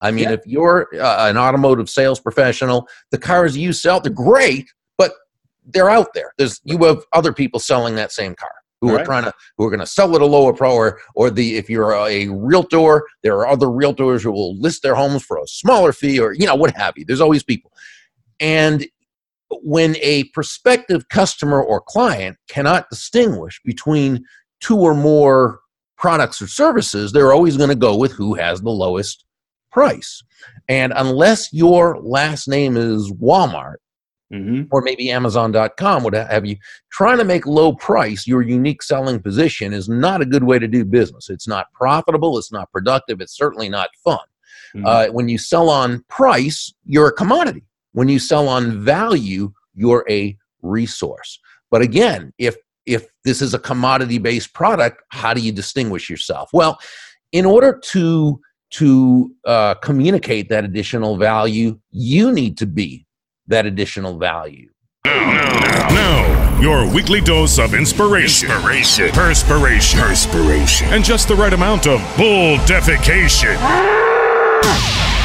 I 0.00 0.10
mean, 0.10 0.24
Yeah. 0.24 0.32
if 0.32 0.40
you're 0.46 0.88
uh, 0.94 1.28
an 1.28 1.36
automotive 1.36 1.90
sales 1.90 2.20
professional, 2.20 2.88
the 3.10 3.18
cars 3.18 3.56
you 3.56 3.72
sell, 3.72 4.00
they're 4.00 4.12
great, 4.12 4.70
but 4.96 5.12
they're 5.66 5.90
out 5.90 6.14
there. 6.14 6.32
There's 6.38 6.60
you 6.64 6.78
have 6.84 7.04
other 7.12 7.32
people 7.32 7.60
selling 7.60 7.96
that 7.96 8.12
same 8.12 8.34
car 8.34 8.52
who 8.80 8.96
are 8.96 9.04
trying 9.04 9.24
to 9.24 9.32
who 9.56 9.64
are 9.66 9.70
going 9.70 9.80
to 9.80 9.86
sell 9.86 10.14
it 10.14 10.22
a 10.22 10.26
lower 10.26 10.52
pro 10.52 10.72
or 10.72 11.00
or 11.14 11.30
the 11.30 11.56
if 11.56 11.68
you're 11.68 11.92
a 11.94 12.28
realtor, 12.28 13.06
there 13.22 13.36
are 13.38 13.48
other 13.48 13.66
realtors 13.66 14.22
who 14.22 14.30
will 14.30 14.56
list 14.60 14.82
their 14.82 14.94
homes 14.94 15.24
for 15.24 15.36
a 15.38 15.46
smaller 15.46 15.92
fee 15.92 16.20
or 16.20 16.32
you 16.32 16.46
know 16.46 16.54
what 16.54 16.76
have 16.76 16.94
you. 16.96 17.04
There's 17.04 17.20
always 17.20 17.42
people, 17.42 17.72
and 18.38 18.86
when 19.62 19.96
a 20.00 20.24
prospective 20.24 21.08
customer 21.08 21.62
or 21.62 21.80
client 21.80 22.36
cannot 22.48 22.88
distinguish 22.90 23.60
between 23.64 24.24
two 24.60 24.76
or 24.78 24.94
more 24.94 25.60
products 25.96 26.40
or 26.40 26.46
services, 26.46 27.12
they're 27.12 27.32
always 27.32 27.56
going 27.56 27.70
to 27.70 27.74
go 27.74 27.96
with 27.96 28.12
who 28.12 28.34
has 28.34 28.60
the 28.60 28.70
lowest 28.70 29.24
price. 29.78 30.22
And 30.68 30.92
unless 30.96 31.52
your 31.52 32.00
last 32.02 32.48
name 32.48 32.76
is 32.76 33.12
Walmart 33.12 33.76
Mm-hmm. 34.30 34.64
or 34.70 34.82
maybe 34.82 35.10
Amazon.com, 35.10 36.02
what 36.02 36.12
have 36.12 36.44
you, 36.44 36.58
trying 36.92 37.16
to 37.16 37.24
make 37.24 37.46
low 37.46 37.72
price 37.72 38.26
your 38.26 38.42
unique 38.42 38.82
selling 38.82 39.22
position 39.22 39.72
is 39.72 39.88
not 39.88 40.20
a 40.20 40.26
good 40.26 40.44
way 40.44 40.58
to 40.58 40.68
do 40.68 40.84
business. 40.84 41.30
It's 41.30 41.48
not 41.48 41.72
profitable, 41.72 42.36
it's 42.36 42.52
not 42.52 42.70
productive, 42.70 43.22
it's 43.22 43.34
certainly 43.34 43.70
not 43.70 43.88
fun. 44.04 44.26
Mhm. 44.76 44.86
Uh, 44.86 45.10
when 45.12 45.30
you 45.30 45.38
sell 45.38 45.70
on 45.70 46.04
price, 46.10 46.74
you're 46.84 47.08
a 47.08 47.12
commodity. 47.12 47.64
When 47.92 48.08
you 48.08 48.18
sell 48.18 48.48
on 48.50 48.84
value, 48.84 49.50
you're 49.74 50.04
a 50.10 50.36
resource. 50.60 51.40
But 51.70 51.80
again, 51.80 52.34
if 52.36 52.54
if 52.84 53.06
this 53.24 53.40
is 53.40 53.54
a 53.54 53.58
commodity 53.58 54.18
based 54.18 54.52
product, 54.52 55.02
how 55.08 55.32
do 55.32 55.40
you 55.40 55.52
distinguish 55.52 56.10
yourself? 56.10 56.50
Well, 56.52 56.78
in 57.32 57.46
order 57.46 57.80
to 57.92 58.40
to 58.70 59.34
uh, 59.44 59.74
communicate 59.74 60.48
that 60.50 60.64
additional 60.64 61.16
value, 61.16 61.78
you 61.90 62.32
need 62.32 62.58
to 62.58 62.66
be 62.66 63.06
that 63.46 63.64
additional 63.66 64.18
value. 64.18 64.68
Now, 65.04 65.88
now, 65.88 65.88
now, 65.94 66.60
your 66.60 66.92
weekly 66.92 67.20
dose 67.20 67.58
of 67.58 67.72
inspiration, 67.74 68.50
Inspiration. 68.50 69.08
perspiration, 69.10 70.00
Perspiration. 70.00 70.88
and 70.88 71.04
just 71.04 71.28
the 71.28 71.34
right 71.34 71.52
amount 71.52 71.86
of 71.86 72.00
bull 72.16 72.56
defecation. 72.66 73.56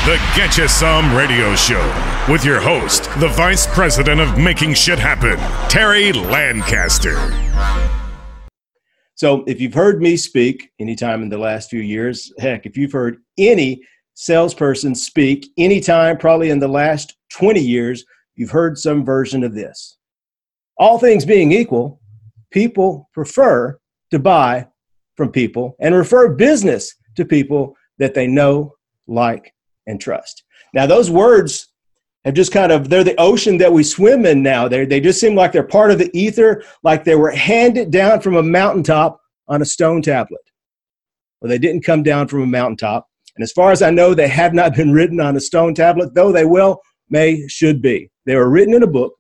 The 0.05 0.17
Get 0.35 0.57
You 0.57 0.67
Some 0.67 1.15
Radio 1.15 1.55
Show 1.55 1.81
with 2.29 2.43
your 2.43 2.59
host, 2.59 3.05
the 3.19 3.29
Vice 3.29 3.67
President 3.67 4.19
of 4.19 4.37
Making 4.37 4.73
Shit 4.73 4.99
Happen, 4.99 5.37
Terry 5.69 6.11
Lancaster. 6.11 7.15
So, 9.15 9.43
if 9.45 9.61
you've 9.61 9.73
heard 9.73 10.01
me 10.01 10.17
speak 10.17 10.71
anytime 10.79 11.21
in 11.21 11.29
the 11.29 11.37
last 11.37 11.69
few 11.69 11.81
years, 11.81 12.33
heck, 12.39 12.65
if 12.65 12.75
you've 12.75 12.91
heard 12.91 13.17
any 13.37 13.81
salesperson 14.15 14.95
speak 14.95 15.47
anytime, 15.57 16.17
probably 16.17 16.49
in 16.49 16.59
the 16.59 16.67
last 16.67 17.15
20 17.33 17.59
years, 17.59 18.03
you've 18.35 18.51
heard 18.51 18.77
some 18.77 19.05
version 19.05 19.43
of 19.43 19.53
this. 19.53 19.97
All 20.77 20.97
things 20.97 21.25
being 21.25 21.51
equal, 21.51 22.01
people 22.51 23.09
prefer 23.13 23.77
to 24.11 24.19
buy 24.19 24.67
from 25.15 25.31
people 25.31 25.75
and 25.79 25.93
refer 25.93 26.33
business 26.33 26.95
to 27.15 27.25
people 27.25 27.75
that 27.99 28.13
they 28.13 28.27
know, 28.27 28.73
like, 29.07 29.53
and 29.85 30.01
trust. 30.01 30.43
Now, 30.73 30.85
those 30.85 31.11
words 31.11 31.72
have 32.25 32.33
just 32.33 32.51
kind 32.51 32.71
of, 32.71 32.89
they're 32.89 33.03
the 33.03 33.19
ocean 33.19 33.57
that 33.57 33.73
we 33.73 33.83
swim 33.83 34.25
in 34.25 34.41
now. 34.41 34.67
They, 34.67 34.85
they 34.85 34.99
just 34.99 35.19
seem 35.19 35.35
like 35.35 35.51
they're 35.51 35.63
part 35.63 35.91
of 35.91 35.99
the 35.99 36.09
ether, 36.17 36.63
like 36.83 37.03
they 37.03 37.15
were 37.15 37.31
handed 37.31 37.91
down 37.91 38.21
from 38.21 38.35
a 38.35 38.43
mountaintop 38.43 39.19
on 39.47 39.61
a 39.61 39.65
stone 39.65 40.01
tablet. 40.01 40.41
Well, 41.41 41.49
they 41.49 41.57
didn't 41.57 41.83
come 41.83 42.03
down 42.03 42.27
from 42.27 42.41
a 42.41 42.47
mountaintop. 42.47 43.07
And 43.35 43.43
as 43.43 43.51
far 43.51 43.71
as 43.71 43.81
I 43.81 43.89
know, 43.89 44.13
they 44.13 44.27
have 44.27 44.53
not 44.53 44.75
been 44.75 44.93
written 44.93 45.19
on 45.19 45.35
a 45.35 45.41
stone 45.41 45.73
tablet, 45.73 46.13
though 46.13 46.31
they 46.31 46.45
will, 46.45 46.79
may, 47.09 47.45
should 47.47 47.81
be. 47.81 48.09
They 48.25 48.35
were 48.35 48.49
written 48.49 48.73
in 48.73 48.83
a 48.83 48.87
book 48.87 49.13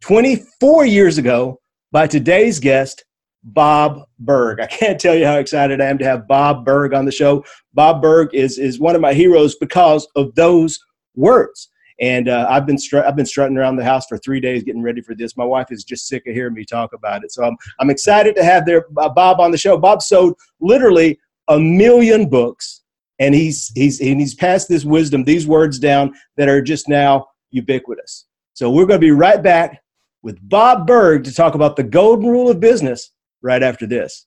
24 0.00 0.86
years 0.86 1.18
ago 1.18 1.60
by 1.92 2.06
today's 2.06 2.58
guest, 2.58 3.04
Bob 3.44 4.02
Burg. 4.18 4.60
I 4.60 4.66
can't 4.66 5.00
tell 5.00 5.14
you 5.14 5.26
how 5.26 5.38
excited 5.38 5.80
I 5.80 5.86
am 5.86 5.98
to 5.98 6.04
have 6.04 6.26
Bob 6.26 6.64
Burg 6.64 6.94
on 6.94 7.04
the 7.04 7.12
show. 7.12 7.44
Bob 7.74 8.02
Burg 8.02 8.34
is, 8.34 8.58
is 8.58 8.80
one 8.80 8.94
of 8.94 9.00
my 9.00 9.14
heroes 9.14 9.54
because 9.56 10.08
of 10.16 10.34
those 10.34 10.78
words. 11.14 11.68
And 12.00 12.28
uh, 12.28 12.46
I've 12.48 12.66
been 12.66 12.78
I've 12.94 13.16
been 13.16 13.26
strutting 13.26 13.58
around 13.58 13.76
the 13.76 13.84
house 13.84 14.06
for 14.06 14.16
three 14.18 14.40
days 14.40 14.62
getting 14.62 14.82
ready 14.82 15.02
for 15.02 15.14
this. 15.14 15.36
My 15.36 15.44
wife 15.44 15.66
is 15.70 15.84
just 15.84 16.08
sick 16.08 16.26
of 16.26 16.34
hearing 16.34 16.54
me 16.54 16.64
talk 16.64 16.94
about 16.94 17.24
it. 17.24 17.32
So 17.32 17.44
I'm 17.44 17.56
I'm 17.78 17.90
excited 17.90 18.34
to 18.36 18.44
have 18.44 18.64
their 18.64 18.86
uh, 18.96 19.08
Bob 19.10 19.38
on 19.38 19.50
the 19.50 19.58
show. 19.58 19.76
Bob 19.76 20.00
sold 20.00 20.38
literally 20.60 21.18
a 21.48 21.58
million 21.58 22.28
books, 22.28 22.82
and 23.18 23.34
he's 23.34 23.70
he's 23.74 24.00
and 24.00 24.18
he's 24.18 24.34
passed 24.34 24.68
this 24.68 24.84
wisdom, 24.84 25.24
these 25.24 25.46
words 25.46 25.78
down 25.78 26.14
that 26.36 26.48
are 26.48 26.62
just 26.62 26.88
now 26.88 27.26
ubiquitous. 27.50 28.26
So 28.54 28.70
we're 28.70 28.86
going 28.86 29.00
to 29.00 29.06
be 29.06 29.12
right 29.12 29.42
back 29.42 29.82
with 30.22 30.38
Bob 30.48 30.86
Burg 30.86 31.24
to 31.24 31.34
talk 31.34 31.54
about 31.54 31.76
the 31.76 31.82
golden 31.82 32.28
rule 32.28 32.50
of 32.50 32.60
business 32.60 33.10
right 33.42 33.62
after 33.62 33.86
this. 33.86 34.26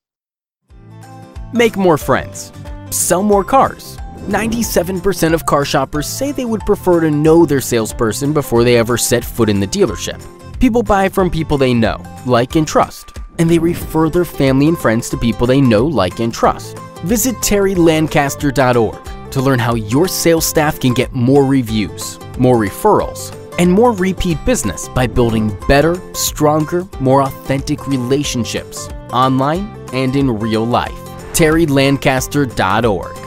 Make 1.54 1.78
more 1.78 1.98
friends. 1.98 2.52
Sell 2.90 3.24
more 3.24 3.44
cars. 3.44 3.98
97% 4.28 5.34
of 5.34 5.46
car 5.46 5.66
shoppers 5.66 6.08
say 6.08 6.32
they 6.32 6.46
would 6.46 6.62
prefer 6.62 7.02
to 7.02 7.12
know 7.12 7.46
their 7.46 7.60
salesperson 7.60 8.32
before 8.32 8.64
they 8.64 8.78
ever 8.78 8.98
set 8.98 9.26
foot 9.26 9.50
in 9.50 9.60
the 9.60 9.68
dealership. 9.68 10.24
People 10.62 10.82
buy 10.82 11.10
from 11.10 11.30
people 11.30 11.58
they 11.58 11.74
know, 11.74 12.02
like, 12.26 12.56
and 12.56 12.66
trust, 12.66 13.18
and 13.38 13.50
they 13.50 13.60
refer 13.60 14.10
their 14.10 14.24
family 14.24 14.70
and 14.70 14.78
friends 14.78 15.10
to 15.10 15.18
people 15.18 15.46
they 15.46 15.60
know, 15.60 15.86
like, 15.86 16.22
and 16.22 16.34
trust. 16.34 16.78
Visit 17.04 17.36
terrylancaster.org 17.38 19.32
to 19.32 19.42
learn 19.42 19.60
how 19.60 19.76
your 19.76 20.08
sales 20.08 20.46
staff 20.46 20.80
can 20.80 20.94
get 20.94 21.12
more 21.12 21.44
reviews, 21.44 22.18
more 22.38 22.56
referrals, 22.56 23.36
and 23.60 23.70
more 23.70 23.92
repeat 23.92 24.38
business 24.46 24.88
by 24.90 25.06
building 25.06 25.54
better, 25.68 26.02
stronger, 26.14 26.88
more 27.02 27.24
authentic 27.24 27.88
relationships 27.88 28.88
online 29.12 29.66
and 29.92 30.16
in 30.16 30.32
real 30.40 30.64
life. 30.64 30.94
terrylancaster.org. 31.34 33.23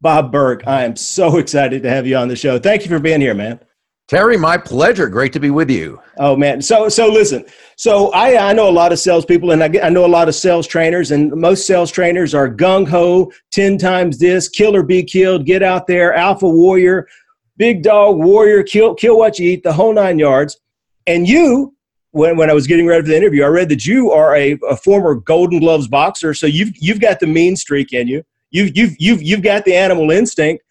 Bob 0.00 0.32
Burg, 0.32 0.64
I 0.66 0.84
am 0.84 0.96
so 0.96 1.36
excited 1.38 1.82
to 1.82 1.90
have 1.90 2.06
you 2.06 2.16
on 2.16 2.28
the 2.28 2.36
show. 2.36 2.58
Thank 2.58 2.82
you 2.82 2.88
for 2.88 2.98
being 2.98 3.20
here, 3.20 3.34
man. 3.34 3.60
Terry, 4.10 4.36
my 4.36 4.58
pleasure. 4.58 5.08
Great 5.08 5.32
to 5.34 5.38
be 5.38 5.50
with 5.50 5.70
you. 5.70 6.00
Oh 6.18 6.34
man, 6.34 6.60
so 6.60 6.88
so 6.88 7.06
listen. 7.06 7.44
So 7.76 8.10
I 8.10 8.50
I 8.50 8.52
know 8.52 8.68
a 8.68 8.72
lot 8.72 8.90
of 8.90 8.98
salespeople, 8.98 9.52
and 9.52 9.62
I 9.62 9.68
get, 9.68 9.84
I 9.84 9.88
know 9.88 10.04
a 10.04 10.08
lot 10.08 10.28
of 10.28 10.34
sales 10.34 10.66
trainers, 10.66 11.12
and 11.12 11.30
most 11.30 11.64
sales 11.64 11.92
trainers 11.92 12.34
are 12.34 12.52
gung 12.52 12.88
ho, 12.88 13.30
ten 13.52 13.78
times 13.78 14.18
this, 14.18 14.48
kill 14.48 14.74
or 14.74 14.82
be 14.82 15.04
killed, 15.04 15.46
get 15.46 15.62
out 15.62 15.86
there, 15.86 16.12
alpha 16.12 16.48
warrior, 16.48 17.06
big 17.56 17.84
dog 17.84 18.16
warrior, 18.16 18.64
kill 18.64 18.96
kill 18.96 19.16
what 19.16 19.38
you 19.38 19.52
eat, 19.52 19.62
the 19.62 19.72
whole 19.72 19.94
nine 19.94 20.18
yards. 20.18 20.58
And 21.06 21.28
you, 21.28 21.76
when 22.10 22.36
when 22.36 22.50
I 22.50 22.52
was 22.52 22.66
getting 22.66 22.88
ready 22.88 23.02
for 23.02 23.10
the 23.10 23.16
interview, 23.16 23.44
I 23.44 23.48
read 23.48 23.68
that 23.68 23.86
you 23.86 24.10
are 24.10 24.34
a, 24.34 24.58
a 24.68 24.74
former 24.74 25.14
Golden 25.14 25.60
Gloves 25.60 25.86
boxer, 25.86 26.34
so 26.34 26.46
you've 26.46 26.72
you've 26.80 27.00
got 27.00 27.20
the 27.20 27.28
mean 27.28 27.54
streak 27.54 27.92
in 27.92 28.08
you. 28.08 28.24
You've 28.50 28.76
you've 28.76 28.94
you've 28.98 29.22
you've 29.22 29.42
got 29.42 29.64
the 29.64 29.74
animal 29.74 30.10
instinct, 30.10 30.64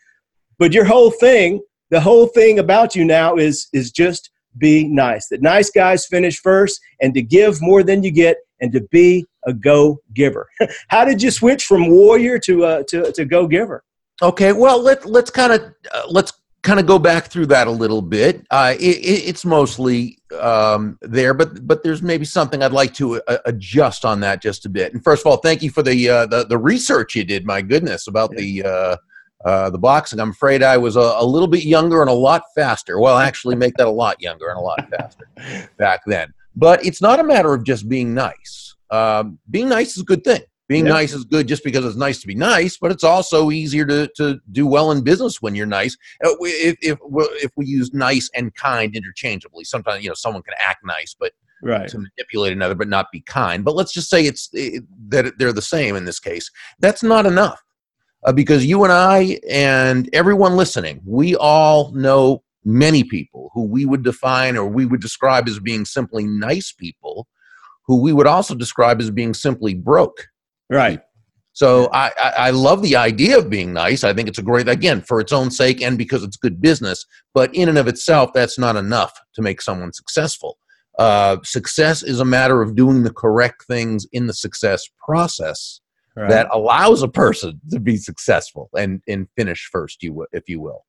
but 0.58 0.74
your 0.74 0.86
whole 0.86 1.12
thing 1.12 1.62
the 1.90 2.00
whole 2.00 2.28
thing 2.28 2.60
about 2.60 2.96
you 2.96 3.06
now 3.06 3.36
is 3.36 3.68
is 3.74 3.92
just 3.92 4.32
be 4.58 4.88
nice. 4.88 5.28
That 5.30 5.42
nice 5.42 5.70
guys 5.70 6.06
finish 6.06 6.40
first 6.40 6.80
and 7.02 7.14
to 7.14 7.22
give 7.22 7.62
more 7.62 7.84
than 7.84 8.04
you 8.04 8.12
get 8.12 8.38
and 8.62 8.72
to 8.74 8.82
be 8.92 9.26
a 9.46 9.54
go 9.54 10.02
giver 10.14 10.48
how 10.90 11.06
did 11.06 11.24
you 11.24 11.32
switch 11.32 11.66
from 11.66 11.90
warrior 11.90 12.38
to 12.40 12.66
uh, 12.66 12.84
to, 12.88 13.12
to 13.12 13.26
go 13.26 13.48
giver 13.48 13.84
Okay, 14.22 14.52
well 14.52 14.82
let 14.82 15.06
let's 15.06 15.30
kind 15.30 15.54
of 15.54 15.62
uh, 15.94 16.02
let's 16.10 16.34
kind 16.62 16.80
of 16.80 16.86
go 16.86 17.00
back 17.00 17.28
through 17.28 17.48
that 17.48 17.68
a 17.68 17.72
little 17.72 18.02
bit. 18.02 18.46
Uh, 18.52 18.76
it, 18.80 18.98
it, 18.98 19.28
it's 19.28 19.46
mostly 19.46 20.20
um, 20.40 20.98
there, 21.02 21.34
but 21.34 21.66
but 21.68 21.84
there's 21.84 22.02
maybe 22.02 22.26
something 22.26 22.62
I'd 22.62 22.72
like 22.72 22.94
to 22.96 23.22
uh, 23.22 23.38
adjust 23.46 24.06
on 24.06 24.20
that 24.22 24.42
just 24.42 24.66
a 24.66 24.70
bit. 24.70 24.94
And 24.94 25.04
first 25.04 25.26
of 25.26 25.28
all, 25.28 25.38
thank 25.38 25.62
you 25.64 25.72
for 25.72 25.84
the 25.84 26.10
uh, 26.10 26.26
the, 26.26 26.46
the 26.46 26.58
research 26.58 27.16
you 27.16 27.24
did. 27.24 27.46
My 27.46 27.62
goodness, 27.62 28.08
about 28.08 28.32
the 28.32 28.64
uh, 28.64 28.98
uh, 29.46 29.70
the 29.70 29.78
boxing. 29.78 30.20
I'm 30.20 30.32
afraid 30.32 30.64
I 30.64 30.78
was 30.78 30.96
a, 30.96 31.16
a 31.18 31.26
little 31.26 31.48
bit 31.48 31.64
younger 31.64 32.02
and 32.02 32.10
a 32.10 32.14
lot 32.14 32.44
faster. 32.56 33.00
Well, 33.00 33.18
actually, 33.18 33.56
make 33.56 33.76
that 33.76 33.88
a 33.88 33.92
lot 33.92 34.22
younger 34.22 34.50
and 34.50 34.58
a 34.58 34.62
lot 34.62 34.90
faster 34.90 35.30
back 35.78 36.02
then. 36.06 36.34
But 36.56 36.86
it's 36.86 37.02
not 37.02 37.20
a 37.20 37.24
matter 37.24 37.54
of 37.54 37.64
just 37.64 37.88
being 37.88 38.14
nice. 38.14 38.76
Um, 38.92 39.40
being 39.50 39.70
nice 39.70 39.96
is 39.96 40.02
a 40.02 40.06
good 40.06 40.24
thing. 40.24 40.42
Being 40.70 40.86
Yeah. 40.86 40.94
nice 40.94 41.14
is 41.14 41.26
good 41.26 41.48
just 41.48 41.64
because 41.64 41.84
it's 41.84 41.98
nice 41.98 42.22
to 42.22 42.28
be 42.28 42.36
nice, 42.36 42.78
but 42.78 42.92
it's 42.92 43.04
also 43.04 43.50
easier 43.50 43.86
to, 43.88 44.08
to 44.18 44.40
do 44.52 44.66
well 44.68 44.92
in 44.92 45.02
business 45.02 45.42
when 45.42 45.56
you're 45.56 45.66
nice. 45.66 45.98
Uh, 46.24 46.30
If, 46.42 46.78
if, 46.82 46.98
if 47.44 47.52
we 47.58 47.66
use 47.66 47.92
nice 47.94 48.30
and 48.36 48.54
kind 48.56 48.96
interchangeably, 48.96 49.64
sometimes 49.66 50.04
you 50.04 50.10
know 50.10 50.16
someone 50.16 50.44
can 50.44 50.54
act 50.60 50.86
nice, 50.86 51.16
but 51.20 51.34
right 51.62 51.90
to 51.90 51.98
manipulate 51.98 52.54
another, 52.54 52.76
but 52.76 52.88
not 52.88 53.12
be 53.12 53.22
kind. 53.22 53.66
But 53.66 53.76
let's 53.76 53.92
just 53.92 54.10
say 54.10 54.26
it's 54.26 54.50
it, 54.54 54.84
that 55.10 55.38
they're 55.40 55.52
the 55.52 55.62
same 55.62 55.96
in 55.96 56.06
this 56.06 56.20
case. 56.20 56.50
That's 56.80 57.04
not 57.04 57.26
enough 57.26 57.62
uh, 58.24 58.32
because 58.32 58.66
you 58.66 58.84
and 58.84 58.94
I 58.94 59.40
and 59.50 60.10
everyone 60.14 60.56
listening, 60.56 61.02
we 61.06 61.36
all 61.36 61.92
know 61.94 62.44
many 62.66 63.04
people 63.04 63.50
who 63.54 63.64
we 63.64 63.86
would 63.86 64.04
define 64.04 64.58
or 64.58 64.68
we 64.68 64.86
would 64.86 65.02
describe 65.02 65.48
as 65.48 65.60
being 65.60 65.86
simply 65.86 66.26
nice 66.26 66.72
people, 66.72 67.28
who 67.86 68.02
we 68.02 68.14
would 68.14 68.28
also 68.28 68.54
describe 68.54 69.02
as 69.02 69.10
being 69.10 69.34
simply 69.34 69.74
broke. 69.74 70.28
Right 70.70 71.02
So 71.54 71.90
I, 71.92 72.12
I, 72.38 72.52
love 72.52 72.82
the 72.82 72.96
idea 72.96 73.38
of 73.38 73.50
being 73.50 73.74
nice. 73.74 74.06
I 74.06 74.14
think 74.14 74.30
it's 74.30 74.40
a 74.40 74.44
great, 74.44 74.70
again, 74.70 75.02
for 75.02 75.20
its 75.20 75.34
own 75.34 75.52
sake 75.52 75.82
and 75.82 75.98
because 75.98 76.24
it's 76.24 76.38
good 76.38 76.62
business. 76.62 77.06
But 77.34 77.54
in 77.54 77.68
and 77.68 77.78
of 77.78 77.88
itself, 77.90 78.32
that's 78.34 78.58
not 78.58 78.78
enough 78.78 79.12
to 79.34 79.42
make 79.42 79.62
someone 79.62 79.92
successful. 79.92 80.58
Uh, 80.98 81.38
success 81.44 82.04
is 82.04 82.20
a 82.20 82.26
matter 82.26 82.62
of 82.62 82.76
doing 82.76 83.04
the 83.04 83.14
correct 83.14 83.66
things 83.66 84.06
in 84.12 84.28
the 84.28 84.34
success 84.34 84.88
process 85.04 85.82
right. 86.16 86.30
that 86.30 86.48
allows 86.52 87.02
a 87.02 87.08
person 87.08 87.60
to 87.72 87.80
be 87.80 87.98
successful 87.98 88.70
and, 88.78 89.02
and 89.08 89.28
finish 89.36 89.70
first, 89.72 90.04
you 90.04 90.26
if 90.32 90.48
you 90.48 90.60
will. 90.60 90.86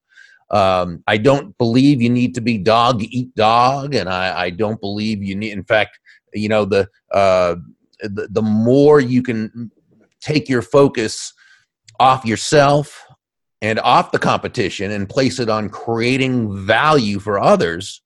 Um, 0.50 1.04
I 1.06 1.16
don't 1.16 1.56
believe 1.58 2.02
you 2.02 2.10
need 2.10 2.34
to 2.34 2.40
be 2.40 2.58
dog 2.58 3.02
eat 3.02 3.32
dog, 3.36 3.94
and 3.94 4.08
I, 4.08 4.46
I 4.46 4.50
don't 4.50 4.80
believe 4.80 5.22
you 5.22 5.36
need. 5.36 5.52
In 5.52 5.62
fact, 5.62 5.98
you 6.34 6.48
know 6.48 6.64
the, 6.64 6.88
uh, 7.12 7.54
the 8.02 8.28
the 8.30 8.42
more 8.42 9.00
you 9.00 9.22
can 9.22 9.70
take 10.20 10.48
your 10.48 10.62
focus 10.62 11.32
off 11.98 12.24
yourself 12.24 13.06
and 13.62 13.78
off 13.80 14.12
the 14.12 14.18
competition 14.18 14.90
and 14.90 15.08
place 15.08 15.38
it 15.38 15.48
on 15.48 15.68
creating 15.68 16.66
value 16.66 17.18
for 17.18 17.38
others, 17.38 18.02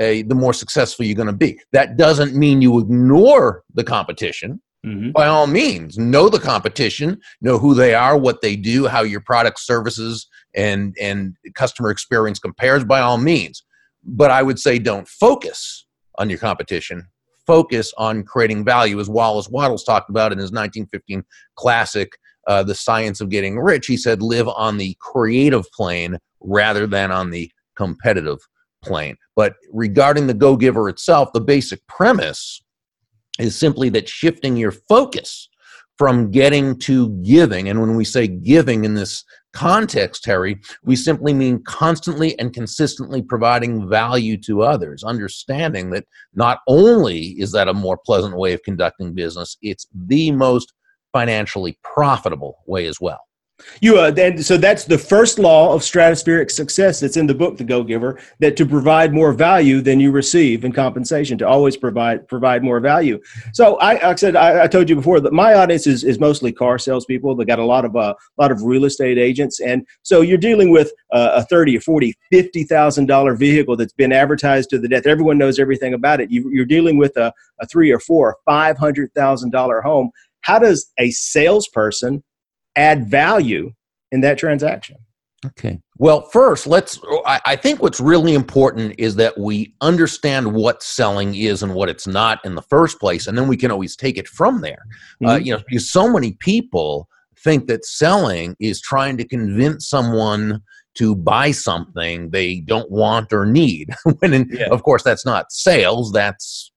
uh, 0.00 0.20
the 0.26 0.34
more 0.34 0.52
successful 0.52 1.04
you're 1.04 1.16
going 1.16 1.26
to 1.26 1.32
be. 1.32 1.58
That 1.72 1.96
doesn't 1.96 2.34
mean 2.34 2.60
you 2.60 2.78
ignore 2.78 3.64
the 3.74 3.84
competition. 3.84 4.60
Mm-hmm. 4.84 5.12
By 5.12 5.28
all 5.28 5.46
means, 5.46 5.96
know 5.96 6.28
the 6.28 6.40
competition, 6.40 7.20
know 7.40 7.56
who 7.56 7.72
they 7.72 7.94
are, 7.94 8.18
what 8.18 8.40
they 8.40 8.56
do, 8.56 8.88
how 8.88 9.02
your 9.02 9.20
product, 9.20 9.60
services, 9.60 10.26
and 10.54 10.96
and 11.00 11.36
customer 11.54 11.90
experience 11.90 12.40
compares. 12.40 12.84
By 12.84 13.00
all 13.00 13.16
means, 13.16 13.62
but 14.02 14.32
I 14.32 14.42
would 14.42 14.58
say 14.58 14.80
don't 14.80 15.06
focus 15.06 15.86
on 16.18 16.28
your 16.28 16.40
competition 16.40 17.06
focus 17.46 17.92
on 17.98 18.24
creating 18.24 18.64
value, 18.64 18.98
as 19.00 19.08
Wallace 19.08 19.48
Wattles 19.48 19.84
talked 19.84 20.10
about 20.10 20.32
in 20.32 20.38
his 20.38 20.52
1915 20.52 21.24
classic, 21.56 22.16
uh, 22.46 22.62
The 22.62 22.74
Science 22.74 23.20
of 23.20 23.28
Getting 23.30 23.58
Rich. 23.58 23.86
He 23.86 23.96
said, 23.96 24.22
live 24.22 24.48
on 24.48 24.76
the 24.76 24.96
creative 25.00 25.70
plane 25.72 26.18
rather 26.40 26.86
than 26.86 27.10
on 27.10 27.30
the 27.30 27.50
competitive 27.76 28.38
plane. 28.82 29.16
But 29.36 29.54
regarding 29.72 30.26
the 30.26 30.34
Go 30.34 30.56
Giver 30.56 30.88
itself, 30.88 31.32
the 31.32 31.40
basic 31.40 31.86
premise 31.86 32.62
is 33.38 33.58
simply 33.58 33.88
that 33.90 34.08
shifting 34.08 34.56
your 34.56 34.72
focus 34.72 35.48
from 35.98 36.30
getting 36.30 36.78
to 36.80 37.10
giving, 37.22 37.68
and 37.68 37.80
when 37.80 37.96
we 37.96 38.04
say 38.04 38.26
giving 38.26 38.84
in 38.84 38.94
this 38.94 39.24
context, 39.52 40.24
Terry, 40.24 40.60
we 40.82 40.96
simply 40.96 41.32
mean 41.32 41.62
constantly 41.62 42.38
and 42.38 42.52
consistently 42.52 43.22
providing 43.22 43.88
value 43.88 44.36
to 44.38 44.62
others, 44.62 45.04
understanding 45.04 45.90
that 45.90 46.06
not 46.34 46.60
only 46.66 47.40
is 47.40 47.52
that 47.52 47.68
a 47.68 47.74
more 47.74 47.96
pleasant 47.96 48.36
way 48.36 48.52
of 48.52 48.62
conducting 48.62 49.14
business, 49.14 49.56
it's 49.62 49.86
the 49.94 50.30
most 50.30 50.72
financially 51.12 51.78
profitable 51.82 52.58
way 52.66 52.86
as 52.86 53.00
well. 53.00 53.20
You 53.80 53.98
uh, 53.98 54.10
then 54.10 54.42
so 54.42 54.56
that's 54.56 54.84
the 54.84 54.98
first 54.98 55.38
law 55.38 55.74
of 55.74 55.82
stratospheric 55.82 56.50
success 56.50 57.00
that's 57.00 57.16
in 57.16 57.26
the 57.26 57.34
book, 57.34 57.56
The 57.56 57.64
Go 57.64 57.82
Giver, 57.82 58.18
that 58.38 58.56
to 58.56 58.66
provide 58.66 59.12
more 59.12 59.32
value 59.32 59.80
than 59.80 60.00
you 60.00 60.10
receive 60.10 60.64
in 60.64 60.72
compensation, 60.72 61.38
to 61.38 61.46
always 61.46 61.76
provide 61.76 62.28
provide 62.28 62.62
more 62.62 62.80
value. 62.80 63.20
So 63.52 63.76
I, 63.76 64.10
I 64.10 64.14
said, 64.14 64.36
I, 64.36 64.64
I, 64.64 64.66
told 64.66 64.88
you 64.88 64.96
before 64.96 65.20
that 65.20 65.32
my 65.32 65.54
audience 65.54 65.86
is, 65.86 66.04
is 66.04 66.18
mostly 66.18 66.52
car 66.52 66.78
salespeople. 66.78 67.34
They 67.34 67.44
got 67.44 67.58
a 67.58 67.64
lot 67.64 67.84
of 67.84 67.94
a 67.94 67.98
uh, 67.98 68.14
lot 68.38 68.50
of 68.52 68.62
real 68.62 68.84
estate 68.84 69.18
agents, 69.18 69.60
and 69.60 69.86
so 70.02 70.20
you're 70.20 70.38
dealing 70.38 70.70
with 70.70 70.92
uh, 71.12 71.32
a 71.34 71.44
thirty 71.44 71.76
or 71.76 71.80
forty, 71.80 72.14
fifty 72.30 72.64
thousand 72.64 73.06
dollar 73.06 73.34
vehicle 73.34 73.76
that's 73.76 73.92
been 73.92 74.12
advertised 74.12 74.70
to 74.70 74.78
the 74.78 74.88
death. 74.88 75.06
Everyone 75.06 75.38
knows 75.38 75.58
everything 75.58 75.94
about 75.94 76.20
it. 76.20 76.30
You, 76.30 76.50
you're 76.52 76.64
dealing 76.64 76.98
with 76.98 77.16
a, 77.16 77.32
a 77.60 77.66
three 77.66 77.90
or 77.90 77.98
four, 77.98 78.36
five 78.44 78.78
hundred 78.78 79.12
thousand 79.14 79.50
dollar 79.50 79.80
home. 79.80 80.10
How 80.42 80.58
does 80.58 80.90
a 80.98 81.10
salesperson 81.12 82.22
add 82.76 83.06
value 83.06 83.72
in 84.10 84.20
that 84.20 84.38
transaction. 84.38 84.96
Okay. 85.44 85.80
Well, 85.98 86.22
first, 86.30 86.66
let's. 86.68 87.00
I, 87.26 87.56
think 87.56 87.82
what's 87.82 87.98
really 87.98 88.34
important 88.34 88.94
is 88.98 89.16
that 89.16 89.38
we 89.38 89.74
understand 89.80 90.52
what 90.52 90.82
selling 90.82 91.34
is 91.34 91.64
and 91.64 91.74
what 91.74 91.88
it's 91.88 92.06
not 92.06 92.44
in 92.44 92.54
the 92.54 92.62
first 92.62 93.00
place, 93.00 93.26
and 93.26 93.36
then 93.36 93.48
we 93.48 93.56
can 93.56 93.72
always 93.72 93.96
take 93.96 94.18
it 94.18 94.28
from 94.28 94.60
there. 94.60 94.84
Uh, 95.24 95.26
mm-hmm. 95.26 95.26
Uh, 95.26 95.36
you 95.38 95.52
know, 95.52 95.62
because 95.68 95.90
so 95.90 96.08
many 96.08 96.32
people 96.34 97.08
think 97.42 97.66
that 97.66 97.84
selling 97.84 98.54
is 98.60 98.80
trying 98.80 99.16
to 99.16 99.26
convince 99.26 99.88
someone 99.88 100.62
to 100.94 101.16
buy 101.16 101.50
something 101.50 102.30
they 102.30 102.60
don't 102.60 102.90
want 102.90 103.32
or 103.32 103.44
need. 103.44 103.90
when, 104.18 104.32
in, 104.32 104.48
yeah. 104.52 104.68
of 104.70 104.84
course, 104.84 105.02
that's 105.02 105.26
not 105.26 105.50
sales. 105.50 106.12
That's 106.12 106.70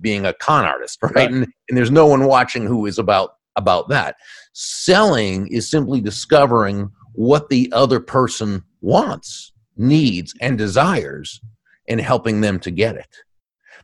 being 0.00 0.26
a 0.26 0.32
con 0.32 0.64
artist, 0.64 0.98
right? 1.02 1.14
right. 1.14 1.30
And, 1.30 1.46
and 1.68 1.78
there's 1.78 1.92
no 1.92 2.06
one 2.06 2.24
watching 2.24 2.66
who 2.66 2.86
is 2.86 2.98
about 2.98 3.36
about 3.56 3.88
that. 3.88 4.16
Selling 4.52 5.48
is 5.48 5.70
simply 5.70 6.00
discovering 6.00 6.90
what 7.12 7.48
the 7.48 7.70
other 7.72 8.00
person 8.00 8.62
wants, 8.80 9.52
needs, 9.76 10.34
and 10.40 10.58
desires 10.58 11.40
and 11.88 12.00
helping 12.00 12.40
them 12.40 12.58
to 12.60 12.70
get 12.70 12.96
it. 12.96 13.16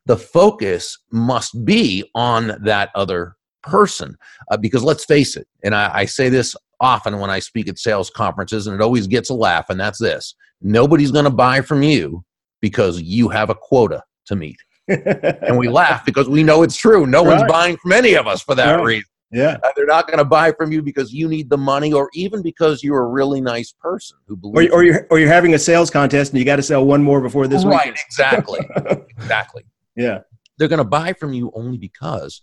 The 0.06 0.16
focus 0.16 0.98
must 1.12 1.64
be 1.64 2.08
on 2.14 2.58
that 2.62 2.90
other 2.94 3.36
person. 3.62 4.16
Uh, 4.50 4.56
because 4.56 4.82
let's 4.82 5.04
face 5.04 5.36
it, 5.36 5.46
and 5.62 5.74
I, 5.74 5.90
I 5.94 6.04
say 6.06 6.28
this 6.28 6.56
often 6.80 7.18
when 7.18 7.30
I 7.30 7.38
speak 7.38 7.68
at 7.68 7.78
sales 7.78 8.10
conferences, 8.10 8.66
and 8.66 8.74
it 8.74 8.82
always 8.82 9.06
gets 9.06 9.30
a 9.30 9.34
laugh, 9.34 9.70
and 9.70 9.78
that's 9.78 9.98
this 9.98 10.34
nobody's 10.62 11.10
going 11.10 11.24
to 11.24 11.30
buy 11.30 11.60
from 11.60 11.82
you 11.82 12.22
because 12.60 13.00
you 13.00 13.28
have 13.28 13.50
a 13.50 13.54
quota 13.54 14.02
to 14.26 14.36
meet. 14.36 14.58
and 14.88 15.56
we 15.56 15.68
laugh 15.68 16.04
because 16.04 16.28
we 16.28 16.42
know 16.42 16.62
it's 16.62 16.76
true. 16.76 17.06
No 17.06 17.24
right. 17.24 17.38
one's 17.38 17.50
buying 17.50 17.76
from 17.76 17.92
any 17.92 18.14
of 18.14 18.26
us 18.26 18.42
for 18.42 18.54
that 18.54 18.74
right. 18.74 18.84
reason. 18.84 19.04
Yeah. 19.32 19.58
Uh, 19.62 19.70
they're 19.76 19.86
not 19.86 20.06
going 20.06 20.18
to 20.18 20.24
buy 20.24 20.52
from 20.52 20.72
you 20.72 20.82
because 20.82 21.12
you 21.12 21.28
need 21.28 21.50
the 21.50 21.58
money 21.58 21.92
or 21.92 22.10
even 22.14 22.42
because 22.42 22.82
you're 22.82 23.02
a 23.02 23.06
really 23.06 23.40
nice 23.40 23.72
person 23.72 24.16
who 24.26 24.36
believes. 24.36 24.72
Or, 24.72 24.78
or 24.78 24.82
you're, 24.82 25.06
or 25.10 25.18
you're 25.18 25.28
having 25.28 25.54
a 25.54 25.58
sales 25.58 25.90
contest 25.90 26.32
and 26.32 26.38
you 26.38 26.44
got 26.44 26.56
to 26.56 26.62
sell 26.62 26.84
one 26.84 27.02
more 27.02 27.20
before 27.20 27.46
this 27.46 27.64
right, 27.64 27.96
exactly. 28.06 28.60
exactly. 29.18 29.64
Yeah. 29.96 30.20
They're 30.58 30.68
going 30.68 30.78
to 30.78 30.84
buy 30.84 31.12
from 31.12 31.32
you 31.32 31.52
only 31.54 31.78
because 31.78 32.42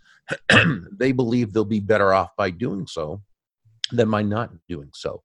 they 0.92 1.12
believe 1.12 1.54
they'll 1.54 1.66
be 1.66 1.80
better 1.80 2.14
off 2.14 2.36
by 2.38 2.52
doing 2.52 2.88
so 2.88 3.22
than 3.92 4.10
by 4.10 4.22
not 4.22 4.52
doing 4.68 4.90
so. 4.94 5.24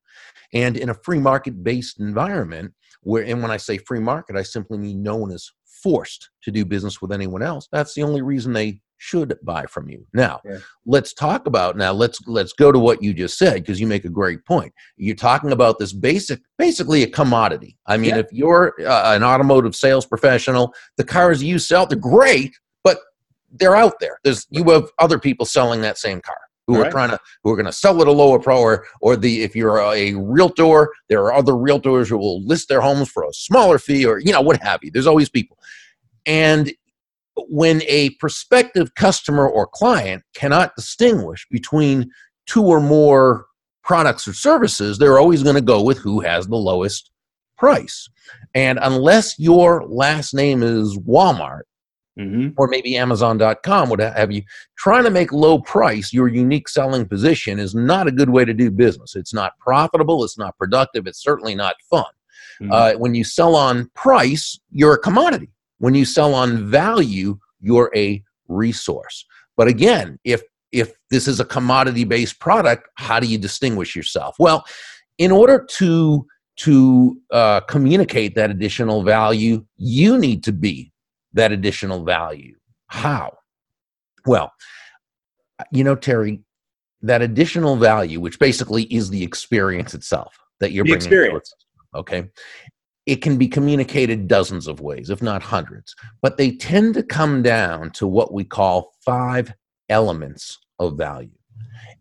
And 0.52 0.76
in 0.76 0.90
a 0.90 0.94
free 0.94 1.18
market 1.18 1.62
based 1.62 2.00
environment, 2.00 2.72
where, 3.02 3.24
and 3.24 3.40
when 3.40 3.50
I 3.50 3.56
say 3.56 3.78
free 3.78 4.00
market, 4.00 4.36
I 4.36 4.42
simply 4.42 4.78
mean 4.78 5.02
no 5.02 5.16
one 5.16 5.30
is 5.30 5.52
forced 5.64 6.30
to 6.42 6.50
do 6.50 6.64
business 6.64 7.00
with 7.00 7.12
anyone 7.12 7.42
else. 7.42 7.68
That's 7.72 7.94
the 7.94 8.02
only 8.02 8.22
reason 8.22 8.52
they 8.52 8.80
should 9.02 9.36
buy 9.42 9.66
from 9.66 9.88
you. 9.88 10.06
Now, 10.14 10.40
yeah. 10.44 10.58
let's 10.86 11.12
talk 11.12 11.46
about 11.46 11.76
now 11.76 11.92
let's 11.92 12.20
let's 12.28 12.52
go 12.52 12.70
to 12.70 12.78
what 12.78 13.02
you 13.02 13.12
just 13.12 13.36
said 13.36 13.54
because 13.54 13.80
you 13.80 13.86
make 13.88 14.04
a 14.04 14.08
great 14.08 14.44
point. 14.46 14.72
You're 14.96 15.16
talking 15.16 15.50
about 15.50 15.80
this 15.80 15.92
basic 15.92 16.40
basically 16.56 17.02
a 17.02 17.08
commodity. 17.08 17.76
I 17.86 17.96
mean, 17.96 18.10
yeah. 18.10 18.18
if 18.18 18.26
you're 18.30 18.74
uh, 18.80 19.16
an 19.16 19.24
automotive 19.24 19.74
sales 19.74 20.06
professional, 20.06 20.72
the 20.96 21.04
cars 21.04 21.42
you 21.42 21.58
sell 21.58 21.84
they're 21.84 21.98
great, 21.98 22.56
but 22.84 23.00
they're 23.50 23.74
out 23.74 23.98
there. 23.98 24.18
There's 24.22 24.46
you 24.50 24.62
have 24.70 24.88
other 25.00 25.18
people 25.18 25.46
selling 25.46 25.80
that 25.80 25.98
same 25.98 26.20
car 26.20 26.38
who 26.68 26.80
are 26.80 26.88
trying 26.88 27.10
to 27.10 27.18
who 27.42 27.50
are 27.50 27.56
going 27.56 27.66
to 27.66 27.72
sell 27.72 28.00
it 28.00 28.06
a 28.06 28.12
lower 28.12 28.38
pro 28.38 28.60
or 28.60 28.86
or 29.00 29.16
the 29.16 29.42
if 29.42 29.56
you're 29.56 29.80
a 29.80 30.14
realtor, 30.14 30.92
there 31.08 31.24
are 31.24 31.32
other 31.32 31.54
realtors 31.54 32.08
who 32.08 32.18
will 32.18 32.40
list 32.46 32.68
their 32.68 32.80
homes 32.80 33.10
for 33.10 33.24
a 33.24 33.32
smaller 33.32 33.80
fee 33.80 34.06
or 34.06 34.20
you 34.20 34.30
know 34.30 34.40
what 34.40 34.62
have 34.62 34.78
you. 34.84 34.92
There's 34.92 35.08
always 35.08 35.28
people. 35.28 35.58
And 36.24 36.72
when 37.36 37.82
a 37.88 38.10
prospective 38.10 38.94
customer 38.94 39.48
or 39.48 39.66
client 39.66 40.22
cannot 40.34 40.74
distinguish 40.76 41.46
between 41.50 42.10
two 42.46 42.64
or 42.64 42.80
more 42.80 43.46
products 43.82 44.26
or 44.28 44.32
services, 44.32 44.98
they're 44.98 45.18
always 45.18 45.42
going 45.42 45.56
to 45.56 45.62
go 45.62 45.82
with 45.82 45.98
who 45.98 46.20
has 46.20 46.46
the 46.46 46.56
lowest 46.56 47.10
price. 47.56 48.08
And 48.54 48.78
unless 48.82 49.38
your 49.38 49.84
last 49.86 50.34
name 50.34 50.62
is 50.62 50.98
Walmart, 50.98 51.62
mm-hmm. 52.18 52.48
or 52.56 52.68
maybe 52.68 52.96
Amazon.com, 52.96 53.88
would 53.88 54.00
have 54.00 54.32
you 54.32 54.42
trying 54.76 55.04
to 55.04 55.10
make 55.10 55.32
low 55.32 55.58
price 55.60 56.12
your 56.12 56.28
unique 56.28 56.68
selling 56.68 57.06
position 57.06 57.58
is 57.58 57.74
not 57.74 58.06
a 58.06 58.12
good 58.12 58.30
way 58.30 58.44
to 58.44 58.54
do 58.54 58.70
business. 58.70 59.16
It's 59.16 59.34
not 59.34 59.58
profitable, 59.58 60.24
it's 60.24 60.38
not 60.38 60.56
productive, 60.58 61.06
it's 61.06 61.22
certainly 61.22 61.54
not 61.54 61.76
fun. 61.88 62.04
Mm-hmm. 62.60 62.72
Uh, 62.72 62.92
when 62.94 63.14
you 63.14 63.24
sell 63.24 63.54
on 63.54 63.90
price, 63.94 64.58
you're 64.70 64.94
a 64.94 64.98
commodity. 64.98 65.48
When 65.82 65.94
you 65.96 66.04
sell 66.04 66.32
on 66.32 66.70
value, 66.70 67.40
you're 67.58 67.90
a 67.96 68.22
resource. 68.46 69.26
But 69.56 69.66
again, 69.66 70.16
if 70.22 70.40
if 70.70 70.92
this 71.10 71.26
is 71.26 71.40
a 71.40 71.44
commodity 71.44 72.04
based 72.04 72.38
product, 72.38 72.88
how 72.94 73.18
do 73.18 73.26
you 73.26 73.36
distinguish 73.36 73.96
yourself? 73.96 74.36
Well, 74.38 74.64
in 75.18 75.32
order 75.32 75.66
to 75.78 76.24
to 76.58 77.20
uh, 77.32 77.60
communicate 77.62 78.36
that 78.36 78.48
additional 78.48 79.02
value, 79.02 79.66
you 79.76 80.18
need 80.18 80.44
to 80.44 80.52
be 80.52 80.92
that 81.32 81.50
additional 81.50 82.04
value. 82.04 82.54
How? 82.86 83.36
Well, 84.24 84.52
you 85.72 85.82
know, 85.82 85.96
Terry, 85.96 86.44
that 87.00 87.22
additional 87.22 87.74
value, 87.74 88.20
which 88.20 88.38
basically 88.38 88.84
is 88.84 89.10
the 89.10 89.24
experience 89.24 89.94
itself 89.94 90.38
that 90.60 90.70
you're 90.70 90.84
the 90.84 90.90
bringing. 90.90 91.06
Experience. 91.06 91.52
Okay, 91.92 92.28
it 93.06 93.16
can 93.16 93.36
be 93.36 93.48
communicated 93.48 94.28
dozens 94.28 94.68
of 94.68 94.80
ways, 94.80 95.10
if 95.10 95.22
not 95.22 95.42
hundreds, 95.42 95.94
but 96.20 96.36
they 96.36 96.52
tend 96.52 96.94
to 96.94 97.02
come 97.02 97.42
down 97.42 97.90
to 97.90 98.06
what 98.06 98.32
we 98.32 98.44
call 98.44 98.92
five 99.04 99.52
elements 99.88 100.58
of 100.78 100.96
value. 100.96 101.30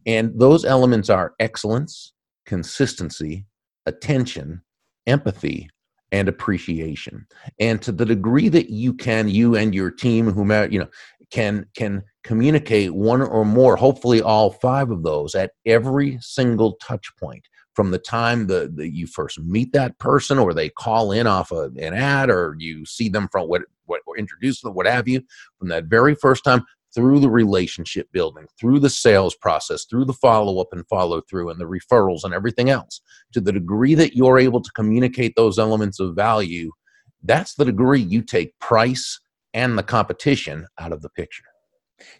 And 0.05 0.37
those 0.39 0.63
elements 0.63 1.09
are 1.09 1.33
excellence, 1.39 2.13
consistency, 2.45 3.45
attention, 3.85 4.61
empathy, 5.07 5.69
and 6.11 6.27
appreciation. 6.27 7.25
And 7.59 7.81
to 7.81 7.91
the 7.91 8.05
degree 8.05 8.49
that 8.49 8.69
you 8.69 8.93
can, 8.93 9.29
you 9.29 9.55
and 9.55 9.73
your 9.73 9.91
team, 9.91 10.31
whomever, 10.31 10.71
you 10.71 10.79
know, 10.79 10.89
can 11.31 11.65
can 11.75 12.03
communicate 12.23 12.93
one 12.93 13.21
or 13.21 13.45
more, 13.45 13.75
hopefully 13.75 14.21
all 14.21 14.51
five 14.51 14.91
of 14.91 15.01
those 15.01 15.33
at 15.33 15.51
every 15.65 16.17
single 16.21 16.73
touch 16.73 17.09
point 17.17 17.47
from 17.73 17.91
the 17.91 17.99
time 17.99 18.47
that 18.47 18.73
you 18.77 19.07
first 19.07 19.39
meet 19.39 19.71
that 19.73 19.97
person 19.97 20.37
or 20.37 20.53
they 20.53 20.69
call 20.69 21.11
in 21.11 21.27
off 21.27 21.51
a, 21.51 21.71
an 21.77 21.93
ad 21.93 22.29
or 22.29 22.55
you 22.59 22.85
see 22.85 23.09
them 23.09 23.27
from 23.31 23.47
what, 23.47 23.61
what 23.85 24.01
or 24.05 24.17
introduce 24.17 24.61
them, 24.61 24.73
what 24.73 24.85
have 24.85 25.07
you, 25.07 25.21
from 25.59 25.69
that 25.69 25.85
very 25.85 26.15
first 26.15 26.43
time 26.43 26.63
through 26.93 27.19
the 27.19 27.29
relationship 27.29 28.11
building, 28.11 28.45
through 28.59 28.79
the 28.79 28.89
sales 28.89 29.35
process, 29.35 29.85
through 29.85 30.03
the 30.03 30.13
follow 30.13 30.59
up 30.59 30.67
and 30.73 30.85
follow 30.87 31.21
through, 31.21 31.49
and 31.49 31.59
the 31.59 31.65
referrals 31.65 32.23
and 32.23 32.33
everything 32.33 32.69
else. 32.69 32.99
To 33.33 33.39
the 33.39 33.53
degree 33.53 33.95
that 33.95 34.15
you're 34.15 34.39
able 34.39 34.61
to 34.61 34.71
communicate 34.71 35.33
those 35.35 35.57
elements 35.57 35.99
of 35.99 36.15
value, 36.15 36.71
that's 37.23 37.55
the 37.55 37.65
degree 37.65 38.01
you 38.01 38.21
take 38.21 38.57
price 38.59 39.19
and 39.53 39.77
the 39.77 39.83
competition 39.83 40.67
out 40.79 40.91
of 40.91 41.01
the 41.01 41.09
picture 41.09 41.43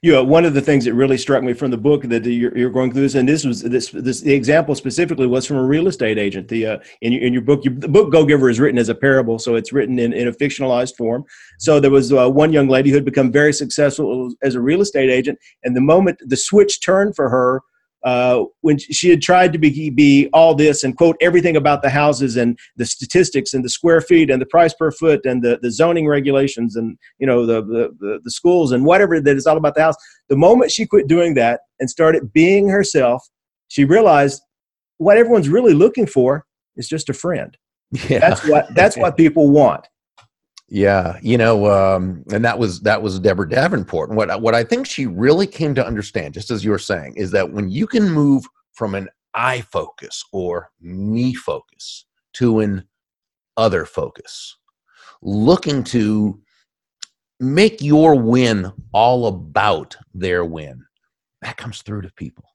you 0.02 0.12
know, 0.12 0.24
one 0.24 0.46
of 0.46 0.54
the 0.54 0.62
things 0.62 0.86
that 0.86 0.94
really 0.94 1.18
struck 1.18 1.44
me 1.44 1.54
from 1.54 1.72
the 1.72 1.78
book 1.78 2.04
that 2.04 2.26
you're, 2.26 2.58
you're 2.58 2.70
going 2.70 2.92
through 2.92 3.04
this, 3.04 3.16
and 3.16 3.28
this 3.28 3.46
was 3.46 3.62
this 3.62 3.90
this 3.90 4.22
the 4.22 4.34
example 4.34 4.76
specifically 4.76 5.28
was 5.28 5.46
from 5.46 5.58
a 5.58 5.66
real 5.66 5.88
estate 5.88 6.18
agent. 6.18 6.48
The 6.48 6.66
uh, 6.66 6.78
in, 7.02 7.14
your, 7.14 7.22
in 7.22 7.34
your 7.34 7.42
book, 7.42 7.64
your, 7.64 7.74
the 7.74 7.88
book 7.88 8.12
Go 8.12 8.26
Giver 8.26 8.50
is 8.50 8.60
written 8.60 8.80
as 8.80 8.90
a 8.90 8.96
parable, 8.96 9.40
so 9.40 9.56
it's 9.56 9.74
written 9.74 10.00
in, 10.00 10.14
in 10.14 10.28
a 10.28 10.32
fictionalized 10.32 10.96
form. 10.98 11.24
So 11.60 11.80
there 11.80 11.92
was 11.92 12.12
uh, 12.12 12.30
one 12.30 12.54
young 12.54 12.68
lady 12.68 12.90
who 12.90 12.96
had 12.96 13.06
become 13.06 13.32
very 13.32 13.54
successful 13.54 14.34
as 14.42 14.56
a 14.56 14.62
real 14.62 14.82
estate 14.82 15.10
agent, 15.10 15.40
and 15.64 15.76
the 15.76 15.82
moment 15.82 16.22
the 16.26 16.38
switch 16.38 16.82
turned 16.82 17.16
for 17.16 17.30
her 17.30 17.62
uh, 18.04 18.44
when 18.62 18.78
she 18.78 19.10
had 19.10 19.22
tried 19.22 19.54
to 19.54 19.60
be, 19.60 19.90
be 19.90 20.30
all 20.34 20.56
this 20.56 20.84
and 20.84 20.98
quote 20.98 21.16
everything 21.22 21.56
about 21.56 21.82
the 21.82 21.90
houses 21.90 22.36
and 22.36 22.58
the 22.76 22.86
statistics 22.86 23.54
and 23.54 23.64
the 23.64 23.70
square 23.70 24.02
feet 24.02 24.30
and 24.30 24.42
the 24.42 24.46
price 24.46 24.74
per 24.74 24.92
foot 24.92 25.26
and 25.26 25.44
the, 25.44 25.60
the 25.62 25.72
zoning 25.72 26.08
regulations 26.08 26.76
and 26.76 26.98
you 27.20 27.28
know 27.28 27.46
the, 27.46 27.62
the, 27.62 28.20
the 28.24 28.32
schools 28.32 28.72
and 28.72 28.86
whatever 28.86 29.20
that 29.20 29.38
is 29.38 29.46
all 29.46 29.58
about 29.58 29.76
the 29.76 29.82
house. 29.82 29.96
The 30.30 30.38
moment 30.38 30.72
she 30.72 30.86
quit 30.86 31.08
doing 31.08 31.34
that 31.36 31.62
and 31.80 31.90
started 31.90 32.34
being 32.34 32.70
herself 32.70 33.24
she 33.72 33.86
realized 33.86 34.42
what 34.98 35.18
everyone's 35.18 35.48
really 35.48 35.74
looking 35.74 36.06
for 36.06 36.46
is 36.76 36.88
just 36.88 37.10
a 37.10 37.14
friend. 37.14 37.58
Yeah. 38.10 38.20
that's 38.20 38.48
what 38.48 38.74
that's 38.74 38.96
what 38.96 39.18
people 39.18 39.50
want 39.50 39.86
yeah, 40.74 41.20
you 41.22 41.38
know, 41.38 41.70
um, 41.70 42.24
and 42.32 42.46
that 42.46 42.58
was 42.58 42.80
that 42.82 43.02
was 43.02 43.20
Deborah 43.20 43.50
Davenport. 43.50 44.08
And 44.08 44.16
what 44.16 44.42
what 44.42 44.56
I 44.56 44.64
think 44.64 44.88
she 44.88 45.06
really 45.06 45.46
came 45.46 45.76
to 45.76 45.86
understand, 45.86 46.34
just 46.34 46.50
as 46.50 46.64
you 46.64 46.72
were 46.72 46.80
saying, 46.80 47.16
is 47.18 47.32
that 47.32 47.52
when 47.52 47.70
you 47.70 47.86
can 47.86 48.10
move 48.10 48.46
from 48.72 48.96
an 48.96 49.10
I 49.34 49.62
focus 49.62 50.24
or 50.32 50.72
me 50.80 51.34
focus 51.34 52.06
to 52.36 52.62
an 52.62 52.86
other 53.58 53.84
focus, 53.86 54.56
looking 55.22 55.84
to 55.86 56.40
make 57.42 57.82
your 57.82 58.16
win 58.16 58.72
all 58.94 59.28
about 59.28 59.98
their 60.14 60.46
win, 60.46 60.86
that 61.42 61.58
comes 61.58 61.82
through 61.82 62.04
to 62.04 62.14
people, 62.14 62.46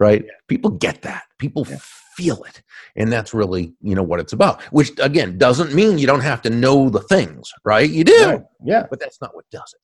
right? 0.00 0.24
People 0.48 0.70
get 0.70 1.02
that. 1.02 1.22
People 1.38 1.64
yeah 1.70 1.78
feel 2.16 2.42
it. 2.44 2.62
And 2.96 3.12
that's 3.12 3.32
really 3.34 3.72
you 3.80 3.94
know 3.94 4.02
what 4.02 4.20
it's 4.20 4.32
about 4.32 4.62
which 4.64 4.90
again 5.00 5.38
doesn't 5.38 5.74
mean 5.74 5.98
you 5.98 6.06
don't 6.06 6.20
have 6.20 6.42
to 6.42 6.50
know 6.50 6.90
the 6.90 7.00
things 7.00 7.52
right? 7.64 7.88
You 7.88 8.04
do. 8.04 8.26
Right. 8.26 8.42
yeah. 8.64 8.86
But 8.88 9.00
that's 9.00 9.20
not 9.20 9.34
what 9.34 9.44
does 9.50 9.72
it. 9.74 9.80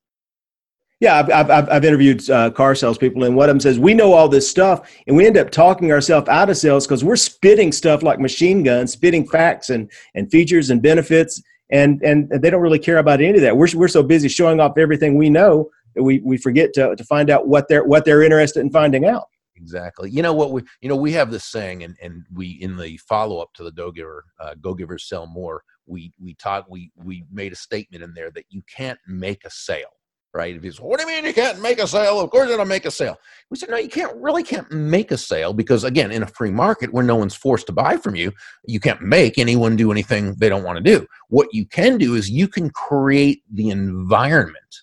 Yeah, 1.00 1.18
I've, 1.20 1.50
I've, 1.50 1.68
I've 1.70 1.84
interviewed 1.84 2.28
uh, 2.28 2.50
car 2.50 2.74
salespeople, 2.74 3.22
and 3.22 3.36
one 3.36 3.48
of 3.48 3.54
them 3.54 3.60
says 3.60 3.78
we 3.78 3.94
know 3.94 4.14
all 4.14 4.28
this 4.28 4.50
stuff, 4.50 4.90
and 5.06 5.16
we 5.16 5.26
end 5.26 5.36
up 5.36 5.50
talking 5.50 5.92
ourselves 5.92 6.28
out 6.28 6.50
of 6.50 6.56
sales 6.56 6.86
because 6.86 7.04
we're 7.04 7.14
spitting 7.14 7.70
stuff 7.70 8.02
like 8.02 8.18
machine 8.18 8.64
guns, 8.64 8.92
spitting 8.92 9.26
facts 9.26 9.70
and 9.70 9.88
and 10.16 10.28
features 10.28 10.70
and 10.70 10.82
benefits, 10.82 11.40
and 11.70 12.02
and 12.02 12.28
they 12.30 12.50
don't 12.50 12.60
really 12.62 12.80
care 12.80 12.98
about 12.98 13.20
any 13.20 13.36
of 13.36 13.42
that. 13.42 13.56
We're 13.56 13.68
we're 13.76 13.86
so 13.86 14.02
busy 14.02 14.26
showing 14.28 14.58
off 14.58 14.76
everything 14.76 15.16
we 15.16 15.30
know 15.30 15.70
that 15.94 16.02
we 16.02 16.18
we 16.24 16.36
forget 16.36 16.72
to 16.74 16.96
to 16.96 17.04
find 17.04 17.30
out 17.30 17.46
what 17.46 17.68
they're 17.68 17.84
what 17.84 18.04
they're 18.04 18.22
interested 18.22 18.60
in 18.60 18.70
finding 18.70 19.04
out 19.04 19.28
exactly. 19.60 20.10
You 20.10 20.22
know 20.22 20.32
what 20.32 20.52
we 20.52 20.62
you 20.80 20.88
know 20.88 20.96
we 20.96 21.12
have 21.12 21.30
this 21.30 21.44
saying, 21.44 21.84
and 21.84 21.96
and 22.02 22.24
we 22.32 22.50
in 22.60 22.76
the 22.76 22.96
follow 22.98 23.38
up 23.40 23.52
to 23.54 23.64
the 23.64 23.72
Go 23.72 23.90
Giver, 23.90 24.24
uh, 24.40 24.54
Go 24.60 24.74
Givers 24.74 25.08
sell 25.08 25.26
more. 25.26 25.62
We 25.86 26.12
we 26.20 26.34
taught 26.34 26.70
we 26.70 26.90
we 26.96 27.24
made 27.30 27.52
a 27.52 27.56
statement 27.56 28.02
in 28.02 28.14
there 28.14 28.30
that 28.32 28.46
you 28.48 28.62
can't 28.74 28.98
make 29.06 29.44
a 29.44 29.50
sale. 29.50 29.88
Right? 30.34 30.54
If 30.54 30.62
he's, 30.62 30.78
what 30.78 31.00
do 31.00 31.06
you 31.06 31.08
mean 31.08 31.24
you 31.24 31.32
can't 31.32 31.60
make 31.60 31.78
a 31.78 31.86
sale? 31.86 32.20
Of 32.20 32.30
course, 32.30 32.48
you're 32.48 32.58
gonna 32.58 32.68
make 32.68 32.84
a 32.84 32.90
sale. 32.90 33.16
We 33.50 33.56
said, 33.56 33.70
no, 33.70 33.78
you 33.78 33.88
can't 33.88 34.14
really 34.16 34.42
can't 34.42 34.70
make 34.70 35.10
a 35.10 35.16
sale 35.16 35.54
because 35.54 35.84
again, 35.84 36.12
in 36.12 36.22
a 36.22 36.26
free 36.26 36.50
market 36.50 36.92
where 36.92 37.02
no 37.02 37.16
one's 37.16 37.34
forced 37.34 37.66
to 37.68 37.72
buy 37.72 37.96
from 37.96 38.14
you, 38.14 38.30
you 38.66 38.78
can't 38.78 39.00
make 39.00 39.38
anyone 39.38 39.74
do 39.74 39.90
anything 39.90 40.34
they 40.34 40.50
don't 40.50 40.64
want 40.64 40.76
to 40.76 40.84
do. 40.84 41.06
What 41.28 41.48
you 41.52 41.64
can 41.64 41.96
do 41.96 42.14
is 42.14 42.30
you 42.30 42.46
can 42.46 42.68
create 42.70 43.42
the 43.50 43.70
environment 43.70 44.82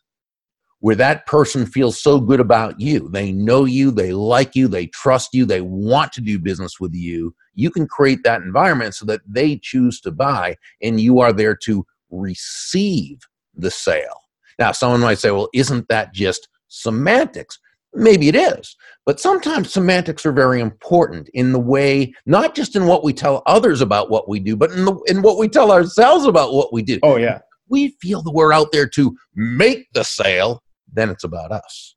where 0.85 0.95
that 0.95 1.25
person 1.25 1.65
feels 1.65 1.99
so 1.99 2.19
good 2.19 2.39
about 2.39 2.79
you. 2.79 3.09
They 3.09 3.31
know 3.31 3.65
you, 3.65 3.89
they 3.89 4.11
like 4.11 4.55
you, 4.55 4.67
they 4.67 4.85
trust 4.85 5.33
you, 5.33 5.43
they 5.43 5.61
want 5.61 6.13
to 6.13 6.21
do 6.21 6.37
business 6.37 6.79
with 6.79 6.93
you. 6.93 7.33
You 7.55 7.71
can 7.71 7.87
create 7.87 8.19
that 8.23 8.43
environment 8.43 8.93
so 8.93 9.03
that 9.07 9.21
they 9.27 9.57
choose 9.57 9.99
to 10.01 10.11
buy 10.11 10.57
and 10.83 11.01
you 11.01 11.21
are 11.21 11.33
there 11.33 11.55
to 11.63 11.87
receive 12.11 13.17
the 13.55 13.71
sale. 13.71 14.21
Now, 14.59 14.73
someone 14.73 14.99
might 14.99 15.17
say, 15.17 15.31
well, 15.31 15.49
isn't 15.55 15.87
that 15.87 16.13
just 16.13 16.49
semantics? 16.67 17.57
Maybe 17.95 18.27
it 18.27 18.35
is. 18.35 18.75
But 19.07 19.19
sometimes 19.19 19.73
semantics 19.73 20.23
are 20.23 20.33
very 20.33 20.59
important 20.59 21.29
in 21.33 21.51
the 21.51 21.59
way, 21.59 22.13
not 22.27 22.53
just 22.53 22.75
in 22.75 22.85
what 22.85 23.03
we 23.03 23.11
tell 23.11 23.41
others 23.47 23.81
about 23.81 24.11
what 24.11 24.29
we 24.29 24.39
do, 24.39 24.55
but 24.55 24.69
in, 24.69 24.85
the, 24.85 24.93
in 25.07 25.23
what 25.23 25.39
we 25.39 25.47
tell 25.47 25.71
ourselves 25.71 26.25
about 26.25 26.53
what 26.53 26.71
we 26.71 26.83
do. 26.83 26.99
Oh, 27.01 27.15
yeah. 27.17 27.39
We 27.69 27.97
feel 27.99 28.21
that 28.21 28.33
we're 28.33 28.53
out 28.53 28.71
there 28.71 28.87
to 28.89 29.17
make 29.33 29.91
the 29.93 30.03
sale 30.03 30.61
then 30.95 31.09
it's 31.09 31.23
about 31.23 31.51
us. 31.51 31.95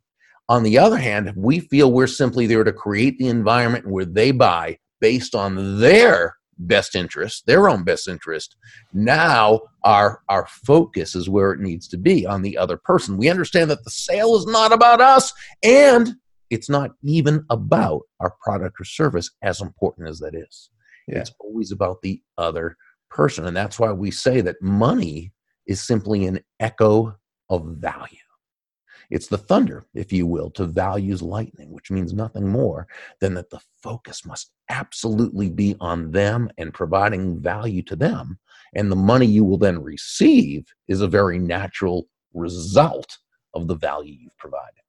On 0.49 0.63
the 0.63 0.79
other 0.79 0.97
hand, 0.97 1.29
if 1.29 1.37
we 1.37 1.61
feel 1.61 1.93
we're 1.93 2.07
simply 2.07 2.47
there 2.47 2.65
to 2.65 2.73
create 2.73 3.19
the 3.19 3.29
environment 3.29 3.87
where 3.87 4.07
they 4.07 4.31
buy 4.31 4.79
based 5.01 5.35
on 5.35 5.81
their 5.81 6.37
best 6.59 6.95
interest, 6.95 7.45
their 7.47 7.69
own 7.69 7.85
best 7.85 8.09
interest, 8.09 8.57
now 8.93 9.61
our 9.85 10.23
our 10.29 10.47
focus 10.67 11.15
is 11.15 11.29
where 11.29 11.53
it 11.53 11.61
needs 11.61 11.87
to 11.89 11.99
be 11.99 12.27
on 12.27 12.43
the 12.43 12.57
other 12.57 12.79
person. 12.79 13.19
We 13.19 13.29
understand 13.29 13.71
that 13.71 13.85
the 13.85 13.91
sale 13.91 14.37
is 14.37 14.47
not 14.47 14.73
about 14.73 15.01
us 15.01 15.33
and 15.63 16.15
it's 16.51 16.71
not 16.71 16.93
even 17.03 17.45
about 17.51 18.03
our 18.21 18.35
product 18.43 18.81
or 18.81 18.85
service 18.85 19.31
as 19.43 19.61
important 19.61 20.09
as 20.09 20.19
that 20.21 20.35
is. 20.35 20.71
Yeah. 21.07 21.19
It's 21.19 21.33
always 21.41 21.73
about 21.73 22.01
the 22.03 22.23
other 22.39 22.77
person 23.11 23.47
and 23.47 23.57
that's 23.57 23.79
why 23.79 23.93
we 23.93 24.11
say 24.11 24.41
that 24.41 24.61
money 24.63 25.33
is 25.67 25.87
simply 25.87 26.25
an 26.25 26.41
echo 26.59 27.15
of 27.51 27.67
value. 27.77 28.19
It's 29.11 29.27
the 29.27 29.39
thunder, 29.39 29.87
if 29.95 30.13
you 30.13 30.27
will, 30.27 30.51
to 30.51 30.67
values 30.67 31.23
lightning, 31.23 31.71
which 31.71 31.91
means 31.91 32.13
nothing 32.13 32.47
more 32.47 32.87
than 33.21 33.35
that 33.35 33.51
the 33.51 33.61
focus 33.83 34.27
must 34.27 34.51
absolutely 34.69 35.49
be 35.49 35.77
on 35.81 36.11
them 36.11 36.51
and 36.59 36.75
providing 36.75 37.41
value 37.41 37.83
to 37.83 37.97
them. 37.97 38.39
And 38.75 38.93
the 38.93 38.97
money 38.97 39.27
you 39.27 39.45
will 39.45 39.59
then 39.59 39.83
receive 39.83 40.67
is 40.89 41.01
a 41.01 41.09
very 41.09 41.39
natural 41.39 42.07
result 42.35 43.19
of 43.55 43.67
the 43.67 43.77
value 43.77 44.15
you've 44.15 44.37
provided. 44.37 44.83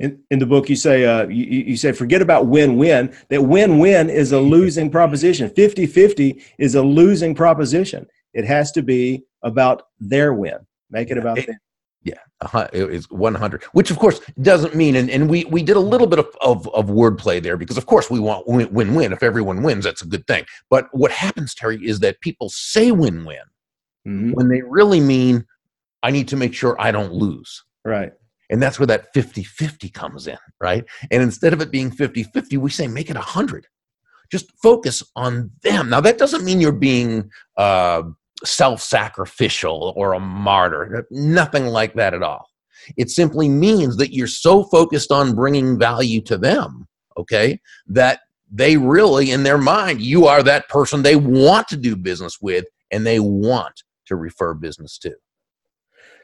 In, 0.00 0.22
in 0.30 0.38
the 0.38 0.46
book, 0.46 0.68
you 0.68 0.76
say 0.76 1.04
uh, 1.04 1.26
you, 1.28 1.44
you 1.44 1.76
say 1.76 1.92
forget 1.92 2.20
about 2.20 2.46
win-win. 2.46 3.16
That 3.30 3.42
win-win 3.42 4.10
is 4.10 4.32
a 4.32 4.40
losing 4.40 4.90
proposition. 4.90 5.48
50-50 5.50 6.42
is 6.58 6.74
a 6.74 6.82
losing 6.82 7.34
proposition. 7.34 8.06
It 8.34 8.44
has 8.44 8.72
to 8.72 8.82
be 8.82 9.24
about 9.42 9.84
their 10.00 10.34
win. 10.34 10.58
Make 10.90 11.10
it 11.10 11.18
about 11.18 11.36
them. 11.36 11.56
Yeah, 12.04 12.18
it's 12.74 13.10
100, 13.10 13.62
which 13.72 13.90
of 13.90 13.98
course 13.98 14.20
doesn't 14.42 14.74
mean, 14.74 14.94
and, 14.94 15.08
and 15.08 15.30
we, 15.30 15.46
we 15.46 15.62
did 15.62 15.76
a 15.76 15.80
little 15.80 16.06
bit 16.06 16.18
of, 16.18 16.28
of, 16.42 16.68
of 16.74 16.86
wordplay 16.86 17.42
there 17.42 17.56
because 17.56 17.78
of 17.78 17.86
course 17.86 18.10
we 18.10 18.20
want 18.20 18.46
win 18.46 18.94
win. 18.94 19.12
If 19.12 19.22
everyone 19.22 19.62
wins, 19.62 19.84
that's 19.84 20.02
a 20.02 20.06
good 20.06 20.26
thing. 20.26 20.44
But 20.68 20.88
what 20.92 21.10
happens, 21.10 21.54
Terry, 21.54 21.78
is 21.82 22.00
that 22.00 22.20
people 22.20 22.50
say 22.50 22.90
win 22.90 23.24
win 23.24 23.38
mm-hmm. 24.06 24.32
when 24.32 24.48
they 24.48 24.60
really 24.60 25.00
mean, 25.00 25.46
I 26.02 26.10
need 26.10 26.28
to 26.28 26.36
make 26.36 26.52
sure 26.52 26.76
I 26.78 26.90
don't 26.90 27.14
lose. 27.14 27.64
Right. 27.84 28.12
And 28.50 28.62
that's 28.62 28.78
where 28.78 28.86
that 28.86 29.12
50 29.14 29.42
50 29.42 29.88
comes 29.88 30.26
in, 30.26 30.38
right? 30.60 30.84
And 31.10 31.22
instead 31.22 31.52
of 31.52 31.60
it 31.60 31.70
being 31.70 31.90
50 31.90 32.24
50, 32.24 32.56
we 32.58 32.70
say 32.70 32.86
make 32.86 33.10
it 33.10 33.16
100. 33.16 33.66
Just 34.30 34.52
focus 34.62 35.02
on 35.16 35.50
them. 35.62 35.90
Now, 35.90 36.00
that 36.00 36.18
doesn't 36.18 36.44
mean 36.44 36.60
you're 36.60 36.72
being, 36.72 37.30
uh, 37.56 38.02
self 38.44 38.80
sacrificial 38.80 39.92
or 39.96 40.12
a 40.12 40.20
martyr. 40.20 41.06
Nothing 41.10 41.66
like 41.66 41.94
that 41.94 42.14
at 42.14 42.22
all. 42.22 42.48
It 42.96 43.10
simply 43.10 43.48
means 43.48 43.96
that 43.96 44.14
you're 44.14 44.26
so 44.26 44.64
focused 44.64 45.10
on 45.10 45.34
bringing 45.34 45.78
value 45.78 46.20
to 46.22 46.36
them, 46.36 46.86
okay, 47.16 47.60
that 47.86 48.20
they 48.52 48.76
really, 48.76 49.30
in 49.30 49.42
their 49.42 49.58
mind, 49.58 50.00
you 50.00 50.26
are 50.26 50.42
that 50.42 50.68
person 50.68 51.02
they 51.02 51.16
want 51.16 51.68
to 51.68 51.76
do 51.76 51.96
business 51.96 52.40
with 52.40 52.66
and 52.90 53.06
they 53.06 53.20
want 53.20 53.82
to 54.06 54.16
refer 54.16 54.54
business 54.54 54.98
to. 54.98 55.14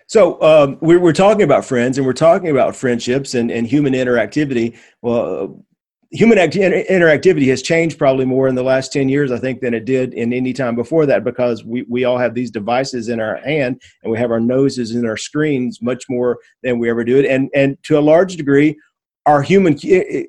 So 0.06 0.42
um, 0.42 0.76
we're, 0.80 1.12
talking 1.12 1.42
about 1.42 1.64
friends 1.64 1.96
and 1.96 2.04
we're 2.04 2.12
talking 2.12 2.50
about 2.50 2.74
friendships 2.74 3.34
and, 3.34 3.48
and 3.48 3.64
human 3.64 3.92
interactivity. 3.92 4.76
Well, 5.02 5.64
human 6.10 6.38
act- 6.38 6.54
interactivity 6.54 7.46
has 7.46 7.62
changed 7.62 7.98
probably 7.98 8.24
more 8.24 8.48
in 8.48 8.54
the 8.54 8.62
last 8.62 8.92
10 8.92 9.08
years 9.08 9.30
i 9.30 9.38
think 9.38 9.60
than 9.60 9.74
it 9.74 9.84
did 9.84 10.12
in 10.14 10.32
any 10.32 10.52
time 10.52 10.74
before 10.74 11.06
that 11.06 11.22
because 11.22 11.64
we, 11.64 11.82
we 11.88 12.04
all 12.04 12.18
have 12.18 12.34
these 12.34 12.50
devices 12.50 13.08
in 13.08 13.20
our 13.20 13.36
hand 13.36 13.80
and 14.02 14.10
we 14.10 14.18
have 14.18 14.30
our 14.30 14.40
noses 14.40 14.94
in 14.94 15.06
our 15.06 15.16
screens 15.16 15.80
much 15.80 16.04
more 16.08 16.38
than 16.62 16.78
we 16.78 16.90
ever 16.90 17.04
do 17.04 17.18
it. 17.18 17.26
And 17.26 17.50
and 17.54 17.76
to 17.84 17.98
a 17.98 18.00
large 18.00 18.36
degree 18.36 18.76
our 19.26 19.42
human 19.42 19.74
eh, 19.84 20.02
eh, 20.08 20.22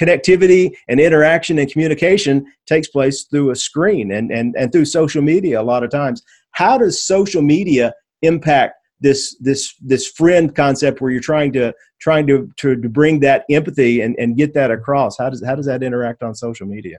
connectivity 0.00 0.72
and 0.88 0.98
interaction 0.98 1.58
and 1.58 1.70
communication 1.70 2.46
takes 2.66 2.88
place 2.88 3.24
through 3.24 3.50
a 3.50 3.56
screen 3.56 4.10
and, 4.10 4.30
and, 4.32 4.54
and 4.56 4.72
through 4.72 4.86
social 4.86 5.22
media 5.22 5.60
a 5.60 5.62
lot 5.62 5.84
of 5.84 5.90
times. 5.90 6.22
How 6.52 6.78
does 6.78 7.02
social 7.02 7.42
media 7.42 7.94
impact 8.22 8.74
this 9.02 9.36
this 9.40 9.74
this 9.80 10.08
friend 10.08 10.54
concept 10.54 11.00
where 11.00 11.10
you're 11.10 11.20
trying 11.20 11.52
to 11.52 11.72
trying 12.00 12.26
to 12.28 12.50
to, 12.56 12.80
to 12.80 12.88
bring 12.88 13.20
that 13.20 13.44
empathy 13.50 14.00
and, 14.00 14.16
and 14.18 14.36
get 14.36 14.54
that 14.54 14.70
across. 14.70 15.18
How 15.18 15.28
does 15.28 15.44
how 15.44 15.54
does 15.54 15.66
that 15.66 15.82
interact 15.82 16.22
on 16.22 16.34
social 16.34 16.66
media 16.66 16.98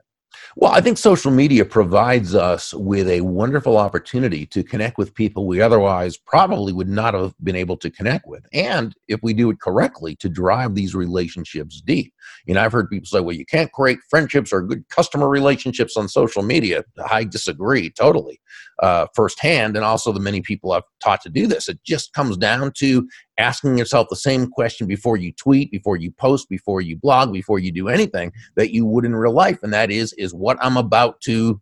well, 0.56 0.72
I 0.72 0.82
think 0.82 0.98
social 0.98 1.32
media 1.32 1.66
provides 1.66 2.36
us 2.36 2.74
with 2.74 3.08
a 3.08 3.22
wonderful 3.22 3.78
opportunity 3.78 4.46
to 4.48 4.64
connect 4.64 4.98
with 4.98 5.14
people 5.14 5.48
we 5.48 5.62
otherwise 5.62 6.18
probably 6.18 6.74
would 6.74 6.90
not 6.90 7.14
have 7.14 7.34
been 7.44 7.56
able 7.56 7.78
to 7.78 7.90
connect 7.90 8.28
with. 8.28 8.46
And 8.54 8.94
if 9.08 9.20
we 9.24 9.34
do 9.34 9.50
it 9.50 9.60
correctly, 9.60 10.16
to 10.18 10.30
drive 10.30 10.76
these 10.76 10.96
relationships 10.96 11.82
deep. 11.82 12.14
You 12.46 12.54
know, 12.54 12.62
I've 12.62 12.72
heard 12.72 12.90
people 12.90 13.08
say, 13.08 13.20
well, 13.20 13.36
you 13.36 13.46
can't 13.46 13.72
create 13.72 14.00
friendships 14.10 14.54
or 14.54 14.62
good 14.62 14.88
customer 14.90 15.28
relationships 15.30 15.98
on 15.98 16.08
social 16.08 16.44
media. 16.44 16.84
I 17.10 17.24
disagree 17.24 17.90
totally 17.90 18.40
uh, 18.80 19.08
firsthand. 19.16 19.76
And 19.76 19.86
also 19.86 20.12
the 20.12 20.20
many 20.20 20.42
people 20.42 20.72
I've 20.72 20.84
taught 21.02 21.22
to 21.22 21.30
do 21.30 21.48
this. 21.48 21.68
It 21.70 21.80
just 21.84 22.14
comes 22.14 22.38
down 22.38 22.72
to 22.78 23.08
asking 23.38 23.78
yourself 23.78 24.08
the 24.10 24.16
same 24.16 24.48
question 24.48 24.88
before 24.88 25.18
you 25.18 25.32
tweet, 25.34 25.72
before 25.72 25.98
you 25.98 26.12
post, 26.12 26.50
before 26.50 26.82
you 26.82 26.96
blog, 26.96 27.34
before 27.34 27.60
you 27.60 27.72
do 27.72 27.90
anything 27.90 28.32
that 28.56 28.72
you 28.72 28.86
would 28.86 29.06
in 29.06 29.16
real 29.16 29.34
life. 29.34 29.60
And 29.64 29.74
that 29.74 29.92
is, 29.92 30.14
is 30.14 30.34
what 30.34 30.58
I'm 30.62 30.78
about 30.78 31.20
to 31.22 31.60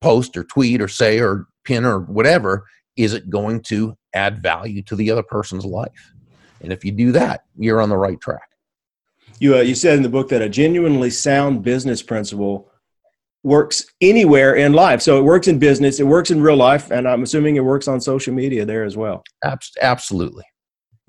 post 0.00 0.36
or 0.36 0.44
tweet 0.44 0.80
or 0.80 0.88
say 0.88 1.20
or 1.20 1.46
pin 1.64 1.84
or 1.84 2.00
whatever, 2.00 2.66
is 2.96 3.14
it 3.14 3.30
going 3.30 3.62
to 3.62 3.96
add 4.14 4.42
value 4.42 4.82
to 4.82 4.96
the 4.96 5.10
other 5.10 5.22
person's 5.22 5.64
life? 5.64 6.12
And 6.62 6.72
if 6.72 6.84
you 6.84 6.92
do 6.92 7.12
that, 7.12 7.44
you're 7.56 7.80
on 7.80 7.88
the 7.88 7.96
right 7.96 8.20
track. 8.20 8.48
You, 9.38 9.56
uh, 9.56 9.60
you 9.60 9.74
said 9.74 9.96
in 9.96 10.02
the 10.02 10.08
book 10.10 10.28
that 10.28 10.42
a 10.42 10.48
genuinely 10.48 11.08
sound 11.10 11.62
business 11.62 12.02
principle 12.02 12.70
works 13.42 13.86
anywhere 14.02 14.54
in 14.54 14.74
life. 14.74 15.00
So 15.00 15.18
it 15.18 15.22
works 15.22 15.48
in 15.48 15.58
business, 15.58 15.98
it 15.98 16.06
works 16.06 16.30
in 16.30 16.42
real 16.42 16.56
life, 16.56 16.90
and 16.90 17.08
I'm 17.08 17.22
assuming 17.22 17.56
it 17.56 17.64
works 17.64 17.88
on 17.88 18.00
social 18.00 18.34
media 18.34 18.66
there 18.66 18.84
as 18.84 18.98
well. 18.98 19.22
Absolutely. 19.80 20.44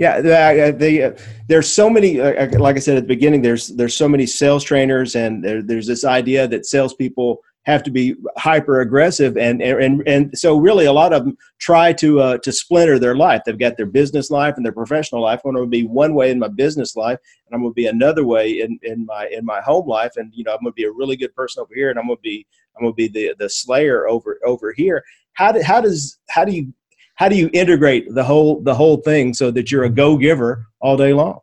Yeah, 0.02 0.72
they, 0.72 1.04
uh, 1.04 1.12
there's 1.48 1.72
so 1.72 1.88
many. 1.88 2.20
Uh, 2.20 2.48
uh, 2.48 2.60
like 2.60 2.76
I 2.76 2.80
said 2.80 2.98
at 2.98 3.04
the 3.04 3.08
beginning, 3.08 3.44
there's 3.44 3.68
there's 3.68 3.96
so 3.96 4.10
many 4.10 4.26
sales 4.26 4.64
trainers, 4.64 5.16
and 5.16 5.44
there, 5.46 5.62
there's 5.62 5.86
this 5.86 6.04
idea 6.04 6.48
that 6.48 6.66
salespeople 6.66 7.38
have 7.66 7.84
to 7.84 7.92
be 7.92 8.16
hyper 8.36 8.82
aggressive, 8.82 9.38
and 9.38 9.62
and 9.62 10.02
and 10.08 10.36
so 10.36 10.58
really 10.58 10.86
a 10.86 10.92
lot 10.92 11.14
of 11.14 11.24
them 11.24 11.38
try 11.60 11.94
to 11.94 12.20
uh, 12.20 12.38
to 12.40 12.52
splinter 12.52 12.98
their 12.98 13.16
life. 13.16 13.44
They've 13.46 13.56
got 13.60 13.78
their 13.78 13.86
business 13.86 14.32
life 14.32 14.56
and 14.58 14.66
their 14.66 14.74
professional 14.74 15.22
life. 15.22 15.42
I'm 15.46 15.54
going 15.54 15.66
to 15.66 15.70
be 15.70 15.86
one 15.86 16.16
way 16.16 16.32
in 16.32 16.40
my 16.40 16.48
business 16.48 16.96
life, 16.96 17.20
and 17.46 17.54
I'm 17.54 17.62
going 17.62 17.70
to 17.72 17.76
be 17.76 17.86
another 17.86 18.26
way 18.26 18.62
in, 18.62 18.80
in 18.82 19.06
my 19.06 19.28
in 19.28 19.46
my 19.46 19.62
home 19.62 19.88
life, 19.88 20.14
and 20.16 20.34
you 20.34 20.44
know 20.44 20.54
I'm 20.54 20.64
going 20.64 20.72
to 20.72 20.76
be 20.76 20.86
a 20.86 20.92
really 20.92 21.16
good 21.16 21.36
person 21.36 21.62
over 21.62 21.76
here, 21.76 21.92
and 21.92 22.00
I'm 22.00 22.08
going 22.08 22.18
to 22.18 22.24
be 22.24 22.48
I'm 22.76 22.82
going 22.82 22.94
to 22.94 22.96
be 22.96 23.08
the 23.08 23.36
the 23.38 23.52
slayer 23.52 24.08
over 24.08 24.40
over 24.48 24.74
here. 24.74 25.04
How 25.34 25.52
do, 25.52 25.62
how 25.62 25.80
does 25.80 26.18
how 26.28 26.44
do 26.44 26.54
you 26.54 26.74
how 27.16 27.30
do 27.30 27.36
you 27.36 27.50
integrate 27.54 28.14
the 28.14 28.24
whole 28.24 28.62
the 28.62 28.74
whole 28.74 28.98
thing 28.98 29.34
so 29.34 29.52
that 29.52 29.72
you're 29.72 29.84
a 29.84 29.90
go 29.90 30.18
giver 30.18 30.66
all 30.80 30.98
day 30.98 31.14
long? 31.14 31.40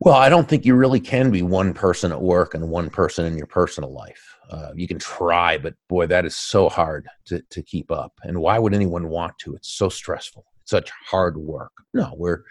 Well, 0.00 0.14
I 0.14 0.28
don't 0.28 0.46
think 0.46 0.66
you 0.66 0.74
really 0.74 1.00
can 1.00 1.30
be 1.30 1.40
one 1.40 1.72
person 1.72 2.12
at 2.12 2.20
work 2.20 2.54
and 2.54 2.68
one 2.68 2.90
person 2.90 3.24
in 3.24 3.38
your 3.38 3.46
personal 3.46 3.90
life. 3.90 4.36
Uh, 4.50 4.70
you 4.74 4.86
can 4.86 4.98
try, 4.98 5.56
but 5.56 5.74
boy, 5.88 6.06
that 6.06 6.26
is 6.26 6.36
so 6.36 6.68
hard 6.68 7.08
to, 7.24 7.40
to 7.48 7.62
keep 7.62 7.90
up. 7.90 8.12
And 8.22 8.38
why 8.38 8.58
would 8.58 8.74
anyone 8.74 9.08
want 9.08 9.38
to? 9.38 9.54
It's 9.54 9.70
so 9.70 9.88
stressful. 9.88 10.44
Such 10.66 10.90
hard 10.90 11.38
work. 11.38 11.72
No, 11.94 12.12
we're, 12.18 12.42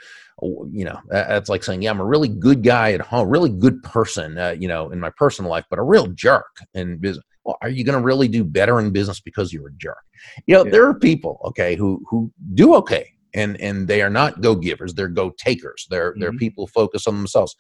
you 0.42 0.86
know, 0.86 1.00
that's 1.10 1.50
like 1.50 1.64
saying, 1.64 1.84
yeah, 1.84 1.92
I'm 1.92 2.00
a 2.00 2.06
really 2.06 2.28
good 2.28 2.64
guy 2.64 2.94
at 2.94 3.02
home, 3.02 3.30
really 3.30 3.52
good 3.52 3.84
person, 3.84 4.38
uh, 4.38 4.56
you 4.58 4.68
know, 4.68 4.90
in 4.90 5.00
my 5.00 5.12
personal 5.12 5.52
life, 5.52 5.66
but 5.70 5.78
a 5.78 5.84
real 5.84 6.08
jerk 6.08 6.58
in 6.74 6.98
business 6.98 7.26
well, 7.44 7.58
are 7.62 7.70
you 7.70 7.84
going 7.84 7.98
to 7.98 8.04
really 8.04 8.28
do 8.28 8.44
better 8.44 8.80
in 8.80 8.92
business 8.92 9.20
because 9.20 9.52
you're 9.52 9.68
a 9.68 9.74
jerk? 9.74 10.04
You 10.48 10.56
know, 10.56 10.66
yeah. 10.66 10.72
there 10.72 10.88
are 10.88 10.94
people, 10.94 11.40
okay, 11.46 11.76
who 11.76 12.04
who 12.10 12.32
do 12.54 12.76
okay, 12.76 13.12
and 13.34 13.60
and 13.60 13.88
they 13.88 14.02
are 14.02 14.10
not 14.10 14.42
go 14.42 14.56
givers; 14.56 14.94
they're 14.94 15.08
go 15.08 15.32
takers. 15.38 15.88
They're 15.90 16.12
mm-hmm. 16.12 16.22
they're 16.22 16.34
people 16.34 16.68
focus 16.68 17.08
on 17.08 17.16
themselves, 17.18 17.56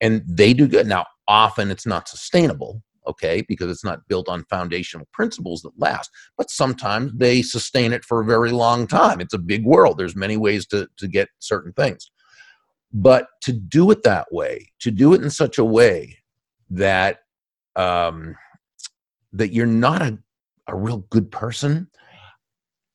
and 0.00 0.22
they 0.26 0.52
do 0.54 0.66
good. 0.66 0.86
Now, 0.86 1.06
often 1.26 1.70
it's 1.70 1.86
not 1.86 2.08
sustainable, 2.08 2.82
okay, 3.06 3.44
because 3.48 3.70
it's 3.70 3.84
not 3.84 4.06
built 4.08 4.28
on 4.28 4.44
foundational 4.44 5.06
principles 5.12 5.60
that 5.62 5.78
last. 5.78 6.10
But 6.38 6.50
sometimes 6.50 7.12
they 7.14 7.42
sustain 7.42 7.92
it 7.92 8.04
for 8.04 8.20
a 8.20 8.26
very 8.26 8.50
long 8.50 8.86
time. 8.86 9.20
It's 9.20 9.34
a 9.34 9.38
big 9.38 9.64
world. 9.64 9.98
There's 9.98 10.16
many 10.16 10.36
ways 10.38 10.66
to 10.68 10.88
to 10.96 11.06
get 11.06 11.28
certain 11.38 11.72
things, 11.74 12.10
but 12.94 13.26
to 13.42 13.52
do 13.52 13.90
it 13.90 14.02
that 14.04 14.32
way, 14.32 14.72
to 14.80 14.90
do 14.90 15.12
it 15.12 15.22
in 15.22 15.30
such 15.30 15.58
a 15.58 15.64
way 15.64 16.16
that 16.70 17.20
um, 17.76 18.34
that 19.32 19.52
you're 19.52 19.66
not 19.66 20.02
a, 20.02 20.18
a 20.66 20.76
real 20.76 20.98
good 21.10 21.30
person, 21.30 21.88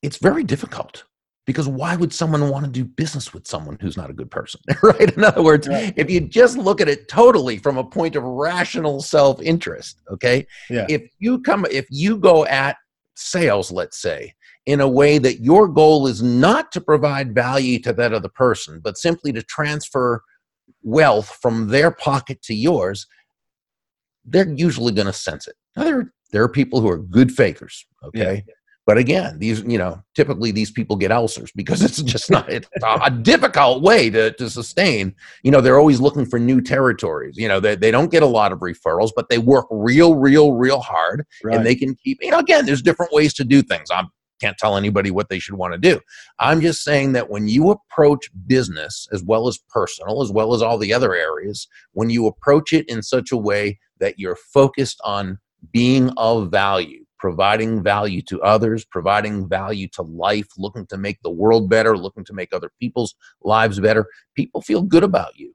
it's 0.02 0.17
very 0.17 0.43
difficult 0.43 1.06
because 1.46 1.67
why 1.67 1.96
would 1.96 2.13
someone 2.13 2.50
want 2.50 2.65
to 2.65 2.72
do 2.72 2.86
business 2.86 3.34
with 3.34 3.46
someone 3.48 3.78
who's 3.82 3.98
not 3.98 4.10
a 4.10 4.13
good 4.13 4.32
person 4.32 4.62
right? 4.84 5.15
In 5.15 5.24
other 5.24 5.43
words 5.43 5.67
if 5.69 6.10
you 6.10 6.22
just 6.22 6.58
look 6.58 6.82
at 6.82 6.89
it 6.89 7.08
totally 7.08 7.58
from 7.58 7.78
a 7.78 7.84
point 7.84 8.15
of 8.15 8.24
rational 8.24 9.02
self-interest 9.02 10.02
okay? 10.12 10.46
Yeah. 10.69 10.86
if 10.89 11.04
you 11.19 11.41
come 11.41 11.65
if 11.69 11.86
you 11.89 12.17
go 12.17 12.46
at 12.46 12.78
sales 13.15 13.72
let's 13.72 14.02
say 14.02 14.34
in 14.65 14.80
a 14.82 14.88
way 14.88 15.17
that 15.17 15.41
your 15.41 15.67
goal 15.67 16.08
is 16.08 16.24
not 16.24 16.72
to 16.72 16.82
provide 16.82 17.36
value 17.36 17.80
to 17.80 17.93
that 17.93 18.13
other 18.13 18.30
person 18.30 18.80
but 18.82 18.98
simply 18.98 19.32
to 19.34 19.43
transfer 19.43 20.22
wealth 20.82 21.38
from 21.41 21.67
their 21.67 21.91
pocket 21.91 22.41
to 22.43 22.54
yours 22.54 23.06
they're 24.26 24.50
usually 24.50 24.93
going 24.93 25.08
to 25.08 25.13
sense 25.13 25.48
it. 25.48 25.56
Now 25.76 25.84
there 25.84 26.13
there 26.34 26.43
are 26.43 26.50
people 26.50 26.82
who 26.82 26.89
are 26.89 26.98
good 26.98 27.32
fakers, 27.32 27.86
okay? 28.04 28.43
Yeah. 28.46 28.54
But 28.86 28.98
again, 28.98 29.39
these, 29.39 29.62
you 29.62 29.78
know, 29.78 30.04
typically 30.13 30.52
these 30.52 30.69
people 30.69 30.98
get 30.98 31.12
ulcers 31.12 31.54
because 31.56 31.82
it's 31.82 32.02
just 32.02 32.30
not 32.30 32.50
it's 32.50 32.67
a 32.84 33.10
difficult 33.22 33.82
way 33.82 34.10
to, 34.10 34.32
to 34.34 34.50
sustain. 34.50 35.15
You 35.43 35.52
know, 35.52 35.62
they're 35.62 35.80
always 35.80 36.02
looking 36.02 36.26
for 36.26 36.38
new 36.38 36.60
territories. 36.60 37.38
You 37.38 37.48
know, 37.48 37.62
they, 37.62 37.76
they 37.76 37.91
don't 37.91 38.12
get 38.12 38.24
a 38.24 38.28
lot 38.28 38.52
of 38.52 38.60
referrals, 38.60 39.12
but 39.15 39.30
they 39.30 39.38
work 39.38 39.67
real, 39.72 40.15
real, 40.15 40.52
real 40.52 40.82
hard 40.82 41.26
right. 41.46 41.56
and 41.56 41.65
they 41.65 41.76
can 41.76 41.96
keep, 41.96 42.17
you 42.22 42.32
know, 42.32 42.39
again, 42.39 42.65
there's 42.65 42.82
different 42.82 43.13
ways 43.13 43.34
to 43.36 43.46
do 43.46 43.62
things. 43.62 43.89
I 43.89 44.04
can't 44.41 44.58
tell 44.58 44.76
anybody 44.76 45.12
what 45.12 45.30
they 45.30 45.39
should 45.39 45.56
want 45.56 45.74
to 45.74 45.80
do. 45.80 46.02
I'm 46.39 46.60
just 46.60 46.84
saying 46.84 47.13
that 47.13 47.30
when 47.30 47.48
you 47.48 47.69
approach 47.69 48.30
business 48.48 49.08
as 49.13 49.24
well 49.24 49.48
as 49.48 49.60
personal, 49.69 50.22
as 50.22 50.32
well 50.32 50.54
as 50.54 50.62
all 50.62 50.78
the 50.78 50.93
other 50.93 51.15
areas, 51.15 51.69
when 51.93 52.10
you 52.10 52.28
approach 52.28 52.74
it 52.74 52.89
in 52.89 53.02
such 53.02 53.32
a 53.32 53.38
way 53.38 53.80
that 54.02 54.19
you're 54.19 54.38
focused 54.54 55.00
on 55.06 55.38
being 55.71 56.12
of 56.17 56.52
value, 56.52 57.06
providing 57.19 57.82
value 57.82 58.21
to 58.23 58.41
others, 58.41 58.86
providing 58.86 59.47
value 59.47 59.88
to 59.93 60.02
life, 60.02 60.47
looking 60.58 60.86
to 60.88 60.97
make 60.97 61.21
the 61.21 61.32
world 61.32 61.69
better, 61.69 61.97
looking 61.97 62.26
to 62.26 62.34
make 62.34 62.54
other 62.54 62.71
people's 62.80 63.15
lives 63.41 63.80
better, 63.80 64.08
people 64.36 64.62
feel 64.62 64.82
good 64.82 65.04
about 65.04 65.38
you. 65.38 65.54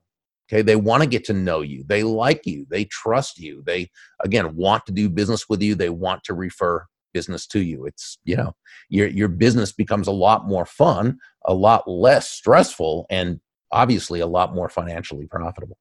Okay, 0.50 0.62
they 0.62 0.76
want 0.76 1.02
to 1.02 1.08
get 1.08 1.24
to 1.26 1.34
know 1.34 1.60
you. 1.60 1.84
They 1.86 2.02
like 2.02 2.46
you. 2.46 2.66
They 2.70 2.86
trust 2.86 3.38
you. 3.38 3.62
They 3.66 3.90
again 4.24 4.56
want 4.56 4.86
to 4.86 4.92
do 4.92 5.10
business 5.10 5.46
with 5.48 5.60
you. 5.62 5.74
They 5.74 5.90
want 5.90 6.24
to 6.24 6.34
refer 6.34 6.86
business 7.12 7.46
to 7.48 7.60
you. 7.60 7.84
It's 7.84 8.18
you 8.24 8.36
know 8.36 8.54
your 8.88 9.08
your 9.08 9.28
business 9.28 9.72
becomes 9.72 10.08
a 10.08 10.12
lot 10.12 10.46
more 10.46 10.64
fun, 10.64 11.18
a 11.44 11.52
lot 11.52 11.86
less 11.86 12.30
stressful, 12.30 13.06
and 13.10 13.40
obviously 13.70 14.20
a 14.20 14.26
lot 14.26 14.54
more 14.54 14.70
financially 14.70 15.26
profitable. 15.26 15.76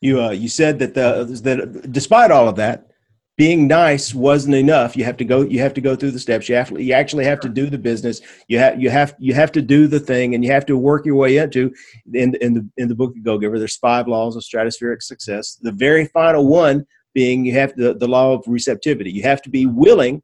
You 0.00 0.20
uh, 0.20 0.30
you 0.30 0.48
said 0.48 0.78
that 0.80 0.94
the 0.94 1.24
that 1.44 1.90
despite 1.90 2.30
all 2.30 2.48
of 2.48 2.56
that, 2.56 2.91
being 3.38 3.66
nice 3.66 4.14
wasn't 4.14 4.54
enough. 4.54 4.96
You 4.96 5.04
have 5.04 5.16
to 5.16 5.24
go. 5.24 5.42
You 5.42 5.60
have 5.60 5.74
to 5.74 5.80
go 5.80 5.96
through 5.96 6.10
the 6.10 6.18
steps. 6.18 6.48
You 6.48 6.56
have. 6.56 6.70
You 6.78 6.92
actually 6.92 7.24
have 7.24 7.40
to 7.40 7.48
do 7.48 7.70
the 7.70 7.78
business. 7.78 8.20
You 8.48 8.58
have. 8.58 8.80
You 8.80 8.90
have. 8.90 9.14
You 9.18 9.32
have 9.34 9.52
to 9.52 9.62
do 9.62 9.86
the 9.86 10.00
thing, 10.00 10.34
and 10.34 10.44
you 10.44 10.52
have 10.52 10.66
to 10.66 10.76
work 10.76 11.06
your 11.06 11.16
way 11.16 11.38
into. 11.38 11.72
In 12.12 12.34
in 12.36 12.54
the 12.54 12.68
in 12.76 12.88
the 12.88 12.94
book, 12.94 13.14
The 13.14 13.20
Go 13.20 13.38
Giver, 13.38 13.58
there's 13.58 13.76
five 13.76 14.06
laws 14.06 14.36
of 14.36 14.42
stratospheric 14.42 15.02
success. 15.02 15.58
The 15.62 15.72
very 15.72 16.06
final 16.06 16.46
one 16.46 16.86
being 17.14 17.44
you 17.44 17.54
have 17.54 17.74
the 17.74 17.94
the 17.94 18.08
law 18.08 18.34
of 18.34 18.44
receptivity. 18.46 19.10
You 19.10 19.22
have 19.22 19.40
to 19.42 19.50
be 19.50 19.66
willing 19.66 20.22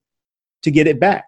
to 0.62 0.70
get 0.70 0.86
it 0.86 1.00
back. 1.00 1.24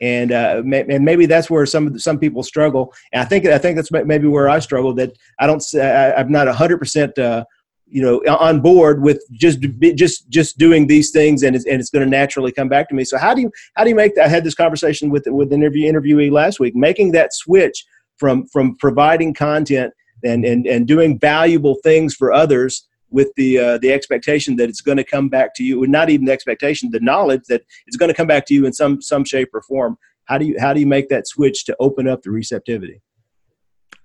And 0.00 0.32
uh, 0.32 0.62
and 0.64 1.04
maybe 1.04 1.26
that's 1.26 1.50
where 1.50 1.66
some 1.66 1.98
some 1.98 2.18
people 2.18 2.42
struggle. 2.42 2.92
And 3.12 3.22
I 3.22 3.24
think 3.24 3.46
I 3.46 3.58
think 3.58 3.76
that's 3.76 3.90
maybe 3.90 4.26
where 4.26 4.48
I 4.48 4.58
struggle. 4.58 4.92
That 4.94 5.16
I 5.40 5.46
don't. 5.46 5.64
I, 5.74 6.12
I'm 6.14 6.30
not 6.30 6.48
hundred 6.48 6.78
percent 6.78 7.18
uh, 7.18 7.44
you 7.86 8.02
know 8.02 8.20
on 8.36 8.60
board 8.60 9.02
with 9.02 9.22
just 9.32 9.60
just 9.94 10.28
just 10.28 10.58
doing 10.58 10.86
these 10.86 11.10
things 11.10 11.42
and 11.42 11.54
it's, 11.54 11.66
and 11.66 11.80
it's 11.80 11.90
going 11.90 12.04
to 12.04 12.10
naturally 12.10 12.50
come 12.50 12.68
back 12.68 12.88
to 12.88 12.94
me 12.94 13.04
so 13.04 13.18
how 13.18 13.34
do 13.34 13.42
you 13.42 13.50
how 13.74 13.84
do 13.84 13.90
you 13.90 13.96
make 13.96 14.14
that 14.14 14.24
i 14.24 14.28
had 14.28 14.42
this 14.42 14.54
conversation 14.54 15.10
with 15.10 15.24
with 15.26 15.52
an 15.52 15.62
interview 15.62 15.90
interviewee 15.90 16.30
last 16.30 16.58
week 16.58 16.74
making 16.74 17.12
that 17.12 17.32
switch 17.34 17.84
from 18.16 18.46
from 18.46 18.74
providing 18.76 19.34
content 19.34 19.92
and 20.24 20.44
and, 20.44 20.66
and 20.66 20.86
doing 20.86 21.18
valuable 21.18 21.76
things 21.82 22.14
for 22.14 22.32
others 22.32 22.86
with 23.14 23.32
the 23.36 23.58
uh, 23.58 23.78
the 23.78 23.92
expectation 23.92 24.56
that 24.56 24.68
it's 24.68 24.80
going 24.80 24.98
to 24.98 25.04
come 25.04 25.28
back 25.28 25.54
to 25.54 25.62
you, 25.62 25.82
and 25.82 25.92
not 25.92 26.10
even 26.10 26.26
the 26.26 26.32
expectation, 26.32 26.90
the 26.90 27.00
knowledge 27.00 27.42
that 27.48 27.62
it's 27.86 27.96
going 27.96 28.08
to 28.08 28.14
come 28.14 28.26
back 28.26 28.44
to 28.46 28.54
you 28.54 28.66
in 28.66 28.72
some 28.72 29.00
some 29.00 29.24
shape 29.24 29.50
or 29.54 29.62
form. 29.62 29.96
How 30.24 30.36
do 30.36 30.44
you 30.44 30.56
how 30.58 30.74
do 30.74 30.80
you 30.80 30.86
make 30.86 31.08
that 31.08 31.28
switch 31.28 31.64
to 31.66 31.76
open 31.78 32.08
up 32.08 32.22
the 32.22 32.30
receptivity? 32.30 33.00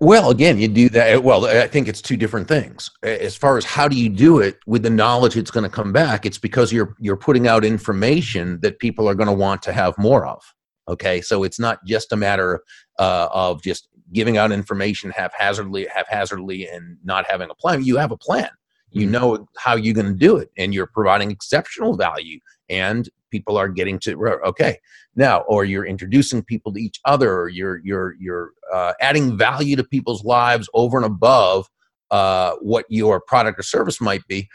Well, 0.01 0.29
again, 0.29 0.57
you 0.57 0.69
do 0.69 0.88
that. 0.89 1.23
Well, 1.23 1.45
I 1.45 1.67
think 1.67 1.89
it's 1.89 2.01
two 2.01 2.15
different 2.15 2.47
things. 2.47 2.89
As 3.03 3.35
far 3.35 3.57
as 3.57 3.65
how 3.65 3.89
do 3.89 3.97
you 3.97 4.07
do 4.07 4.39
it 4.39 4.57
with 4.65 4.83
the 4.83 4.89
knowledge 4.89 5.35
it's 5.35 5.51
going 5.51 5.65
to 5.65 5.69
come 5.69 5.91
back, 5.91 6.25
it's 6.25 6.38
because 6.38 6.71
you're 6.71 6.95
you're 6.99 7.17
putting 7.17 7.47
out 7.47 7.65
information 7.65 8.59
that 8.62 8.79
people 8.79 9.09
are 9.09 9.15
going 9.15 9.27
to 9.27 9.33
want 9.33 9.62
to 9.63 9.73
have 9.73 9.97
more 9.97 10.25
of. 10.25 10.41
Okay, 10.88 11.19
so 11.19 11.43
it's 11.43 11.59
not 11.59 11.83
just 11.85 12.13
a 12.13 12.15
matter 12.15 12.63
uh, 12.97 13.27
of 13.31 13.62
just 13.62 13.89
giving 14.13 14.38
out 14.38 14.53
information 14.53 15.12
haphazardly, 15.12 15.85
haphazardly, 15.93 16.67
and 16.67 16.97
not 17.03 17.29
having 17.29 17.49
a 17.49 17.55
plan. 17.55 17.83
You 17.83 17.97
have 17.97 18.12
a 18.12 18.17
plan. 18.17 18.49
You 18.91 19.03
mm-hmm. 19.03 19.12
know 19.12 19.47
how 19.57 19.75
you're 19.75 19.93
going 19.93 20.07
to 20.07 20.13
do 20.13 20.38
it, 20.38 20.49
and 20.57 20.73
you're 20.73 20.88
providing 20.88 21.29
exceptional 21.29 21.97
value, 21.97 22.39
and 22.69 23.09
people 23.29 23.57
are 23.57 23.67
getting 23.67 23.99
to 23.99 24.39
okay 24.45 24.77
now, 25.15 25.39
or 25.41 25.65
you're 25.65 25.85
introducing 25.85 26.43
people 26.43 26.73
to 26.73 26.79
each 26.79 26.99
other, 27.05 27.33
or 27.33 27.49
you're 27.49 27.77
you're 27.83 28.15
you're 28.19 28.51
uh, 28.73 28.93
adding 29.01 29.37
value 29.37 29.75
to 29.75 29.83
people's 29.83 30.23
lives 30.23 30.69
over 30.73 30.97
and 30.97 31.05
above 31.05 31.67
uh, 32.11 32.53
what 32.61 32.85
your 32.89 33.19
product 33.19 33.59
or 33.59 33.63
service 33.63 34.01
might 34.01 34.25
be. 34.27 34.47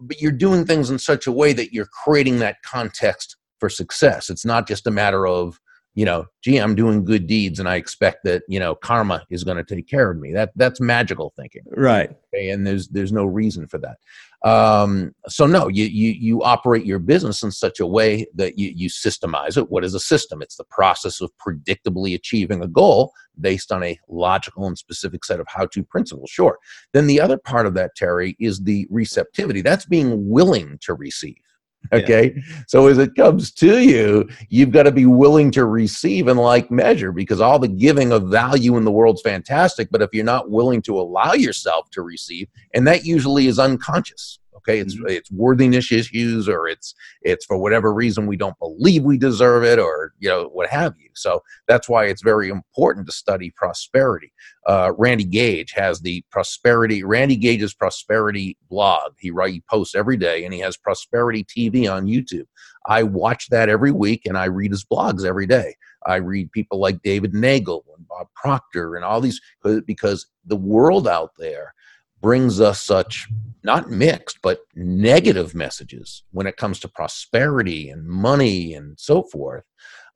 But 0.00 0.20
you're 0.20 0.32
doing 0.32 0.64
things 0.64 0.90
in 0.90 0.98
such 0.98 1.26
a 1.26 1.32
way 1.32 1.52
that 1.52 1.72
you're 1.72 1.86
creating 1.86 2.38
that 2.40 2.62
context 2.62 3.36
for 3.60 3.68
success. 3.68 4.30
It's 4.30 4.44
not 4.44 4.66
just 4.66 4.86
a 4.86 4.90
matter 4.90 5.26
of 5.26 5.60
you 5.94 6.04
know, 6.06 6.26
gee, 6.42 6.56
I'm 6.56 6.74
doing 6.74 7.04
good 7.04 7.26
deeds 7.26 7.58
and 7.58 7.68
I 7.68 7.76
expect 7.76 8.24
that, 8.24 8.42
you 8.48 8.58
know, 8.58 8.74
karma 8.74 9.24
is 9.30 9.44
going 9.44 9.58
to 9.58 9.74
take 9.74 9.86
care 9.86 10.10
of 10.10 10.18
me. 10.18 10.32
That 10.32 10.52
that's 10.56 10.80
magical 10.80 11.32
thinking. 11.36 11.62
Right. 11.66 12.10
Okay, 12.34 12.50
and 12.50 12.66
there's 12.66 12.88
there's 12.88 13.12
no 13.12 13.24
reason 13.24 13.66
for 13.66 13.78
that. 13.78 13.98
Um, 14.44 15.14
so 15.28 15.46
no, 15.46 15.68
you 15.68 15.84
you 15.84 16.10
you 16.10 16.42
operate 16.42 16.84
your 16.84 16.98
business 16.98 17.42
in 17.42 17.52
such 17.52 17.78
a 17.78 17.86
way 17.86 18.26
that 18.34 18.58
you 18.58 18.72
you 18.74 18.88
systemize 18.88 19.56
it. 19.56 19.70
What 19.70 19.84
is 19.84 19.94
a 19.94 20.00
system? 20.00 20.42
It's 20.42 20.56
the 20.56 20.64
process 20.64 21.20
of 21.20 21.30
predictably 21.44 22.14
achieving 22.14 22.62
a 22.62 22.66
goal 22.66 23.12
based 23.40 23.70
on 23.70 23.82
a 23.82 23.98
logical 24.08 24.66
and 24.66 24.76
specific 24.76 25.24
set 25.24 25.40
of 25.40 25.46
how-to 25.48 25.84
principles. 25.84 26.30
Sure. 26.30 26.58
Then 26.92 27.06
the 27.06 27.20
other 27.20 27.38
part 27.38 27.66
of 27.66 27.74
that, 27.74 27.94
Terry, 27.96 28.36
is 28.40 28.60
the 28.60 28.86
receptivity. 28.90 29.62
That's 29.62 29.86
being 29.86 30.28
willing 30.28 30.78
to 30.82 30.94
receive. 30.94 31.36
Okay. 31.92 32.34
Yeah. 32.34 32.42
So 32.68 32.86
as 32.86 32.98
it 32.98 33.14
comes 33.14 33.52
to 33.52 33.80
you, 33.80 34.28
you've 34.48 34.70
got 34.70 34.84
to 34.84 34.92
be 34.92 35.04
willing 35.04 35.50
to 35.52 35.66
receive 35.66 36.28
in 36.28 36.38
like 36.38 36.70
measure 36.70 37.12
because 37.12 37.40
all 37.40 37.58
the 37.58 37.68
giving 37.68 38.12
of 38.12 38.28
value 38.28 38.76
in 38.76 38.84
the 38.84 38.90
world's 38.90 39.20
fantastic. 39.20 39.88
But 39.90 40.00
if 40.00 40.10
you're 40.12 40.24
not 40.24 40.50
willing 40.50 40.80
to 40.82 40.98
allow 40.98 41.34
yourself 41.34 41.90
to 41.90 42.02
receive, 42.02 42.48
and 42.72 42.86
that 42.86 43.04
usually 43.04 43.46
is 43.46 43.58
unconscious, 43.58 44.38
okay? 44.62 44.78
It's 44.78 44.94
mm-hmm. 44.94 45.08
it's 45.08 45.30
worthiness 45.30 45.92
issues 45.92 46.48
or 46.48 46.68
it's 46.68 46.94
it's 47.22 47.44
for 47.44 47.58
whatever 47.58 47.92
reason 47.92 48.26
we 48.26 48.36
don't 48.36 48.58
believe 48.58 49.02
we 49.02 49.18
deserve 49.18 49.64
it 49.64 49.78
or 49.78 50.12
you 50.18 50.28
know 50.28 50.48
what 50.52 50.68
have 50.68 50.94
you. 50.98 51.10
So 51.14 51.42
that's 51.68 51.88
why 51.88 52.06
it's 52.06 52.22
very 52.22 52.48
important 52.48 53.06
to 53.06 53.12
study 53.12 53.52
prosperity. 53.56 54.32
Uh, 54.66 54.92
randy 54.96 55.24
gage 55.24 55.72
has 55.72 56.00
the 56.00 56.24
prosperity 56.30 57.04
randy 57.04 57.36
gage's 57.36 57.74
prosperity 57.74 58.56
blog. 58.70 59.12
He 59.18 59.30
write 59.30 59.52
he 59.52 59.62
posts 59.70 59.94
every 59.94 60.16
day 60.16 60.44
and 60.44 60.54
he 60.54 60.60
has 60.60 60.76
prosperity 60.76 61.44
tv 61.44 61.92
on 61.92 62.06
youtube. 62.06 62.46
I 62.86 63.02
watch 63.02 63.48
that 63.50 63.68
every 63.68 63.92
week 63.92 64.22
and 64.26 64.38
i 64.38 64.44
read 64.44 64.70
his 64.70 64.84
blogs 64.84 65.24
every 65.24 65.46
day. 65.46 65.74
I 66.06 66.16
read 66.16 66.52
people 66.52 66.80
like 66.80 67.02
David 67.02 67.32
Neagle 67.32 67.84
and 67.96 68.06
Bob 68.08 68.28
Proctor 68.34 68.96
and 68.96 69.04
all 69.04 69.20
these 69.20 69.40
because 69.86 70.26
the 70.46 70.56
world 70.56 71.06
out 71.06 71.32
there 71.38 71.74
brings 72.22 72.60
us 72.60 72.82
such 72.82 73.28
not 73.64 73.90
mixed 73.90 74.38
but 74.42 74.60
negative 74.74 75.54
messages 75.54 76.22
when 76.30 76.46
it 76.46 76.56
comes 76.56 76.80
to 76.80 76.88
prosperity 76.88 77.90
and 77.90 78.06
money 78.06 78.74
and 78.74 78.98
so 78.98 79.22
forth. 79.22 79.64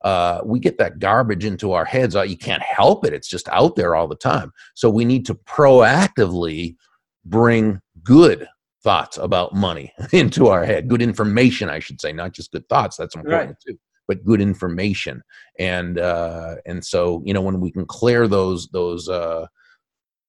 Uh, 0.02 0.40
we 0.44 0.60
get 0.60 0.78
that 0.78 0.98
garbage 0.98 1.44
into 1.44 1.72
our 1.72 1.84
heads 1.84 2.16
uh, 2.16 2.22
you 2.22 2.36
can't 2.36 2.62
help 2.62 3.04
it. 3.04 3.12
It's 3.12 3.28
just 3.28 3.48
out 3.48 3.76
there 3.76 3.94
all 3.94 4.08
the 4.08 4.16
time. 4.16 4.52
So 4.74 4.88
we 4.88 5.04
need 5.04 5.26
to 5.26 5.34
proactively 5.34 6.76
bring 7.24 7.80
good 8.02 8.46
thoughts 8.84 9.18
about 9.18 9.54
money 9.54 9.92
into 10.12 10.46
our 10.46 10.64
head. 10.64 10.88
Good 10.88 11.02
information 11.02 11.68
i 11.68 11.80
should 11.80 12.00
say 12.00 12.12
not 12.12 12.32
just 12.32 12.52
good 12.52 12.68
thoughts 12.68 12.96
that's 12.96 13.16
important 13.16 13.48
right. 13.50 13.56
too 13.66 13.78
but 14.08 14.24
good 14.24 14.40
information. 14.40 15.22
And 15.58 15.98
uh, 15.98 16.56
and 16.66 16.84
so 16.84 17.22
you 17.24 17.34
know 17.34 17.40
when 17.40 17.60
we 17.60 17.70
can 17.70 17.86
clear 17.86 18.28
those 18.28 18.68
those 18.68 19.08
uh, 19.08 19.46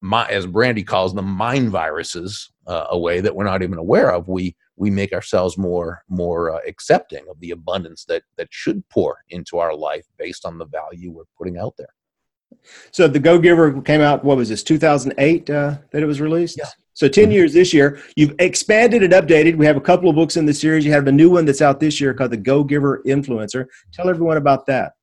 my, 0.08 0.28
as 0.28 0.48
Randy 0.48 0.84
calls 0.84 1.14
them, 1.14 1.26
mind 1.26 1.70
viruses 1.70 2.52
uh, 2.66 2.86
away 2.90 3.20
that 3.22 3.36
we're 3.36 3.44
not 3.44 3.62
even 3.62 3.78
aware 3.78 4.12
of. 4.12 4.28
We 4.28 4.56
we 4.76 4.90
make 4.92 5.12
ourselves 5.12 5.58
more 5.58 6.04
more 6.08 6.52
uh, 6.52 6.60
accepting 6.68 7.26
of 7.30 7.40
the 7.40 7.52
abundance 7.52 8.06
that 8.06 8.24
that 8.38 8.48
should 8.52 8.88
pour 8.90 9.18
into 9.30 9.58
our 9.58 9.76
life 9.76 10.06
based 10.18 10.46
on 10.46 10.58
the 10.58 10.66
value 10.66 11.12
we're 11.12 11.24
putting 11.38 11.58
out 11.58 11.76
there. 11.78 11.94
So 12.92 13.08
the 13.08 13.20
Go 13.20 13.40
Giver 13.40 13.82
came 13.82 14.02
out. 14.02 14.24
What 14.24 14.38
was 14.38 14.50
this? 14.50 14.64
2008 14.64 15.50
uh, 15.50 15.78
that 15.92 16.04
it 16.04 16.06
was 16.06 16.22
released. 16.22 16.58
Yeah. 16.58 16.70
So 16.94 17.08
10 17.08 17.26
mm-hmm. 17.26 17.32
years 17.34 17.54
this 17.54 17.74
year. 17.74 18.02
You've 18.16 18.34
expanded 18.40 19.04
and 19.04 19.14
updated. 19.14 19.56
We 19.56 19.66
have 19.66 19.78
a 19.78 19.82
couple 19.82 20.10
of 20.10 20.16
books 20.16 20.38
in 20.38 20.46
the 20.46 20.54
series. 20.54 20.86
You 20.86 20.92
have 20.94 21.08
a 21.08 21.12
new 21.12 21.30
one 21.30 21.46
that's 21.46 21.62
out 21.62 21.80
this 21.80 22.02
year 22.02 22.14
called 22.14 22.32
the 22.32 22.38
Go 22.38 22.64
Giver 22.64 23.04
Influencer. 23.06 23.66
Tell 23.94 24.10
everyone 24.10 24.38
about 24.38 24.66
that. 24.68 24.94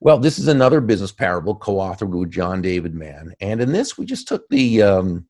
Well, 0.00 0.18
this 0.18 0.38
is 0.38 0.48
another 0.48 0.80
business 0.80 1.12
parable 1.12 1.54
co-authored 1.54 2.10
with 2.10 2.30
John 2.30 2.60
David 2.60 2.94
Mann, 2.94 3.34
and 3.40 3.60
in 3.60 3.72
this 3.72 3.96
we 3.96 4.04
just 4.04 4.28
took 4.28 4.48
the 4.48 4.82
um, 4.82 5.26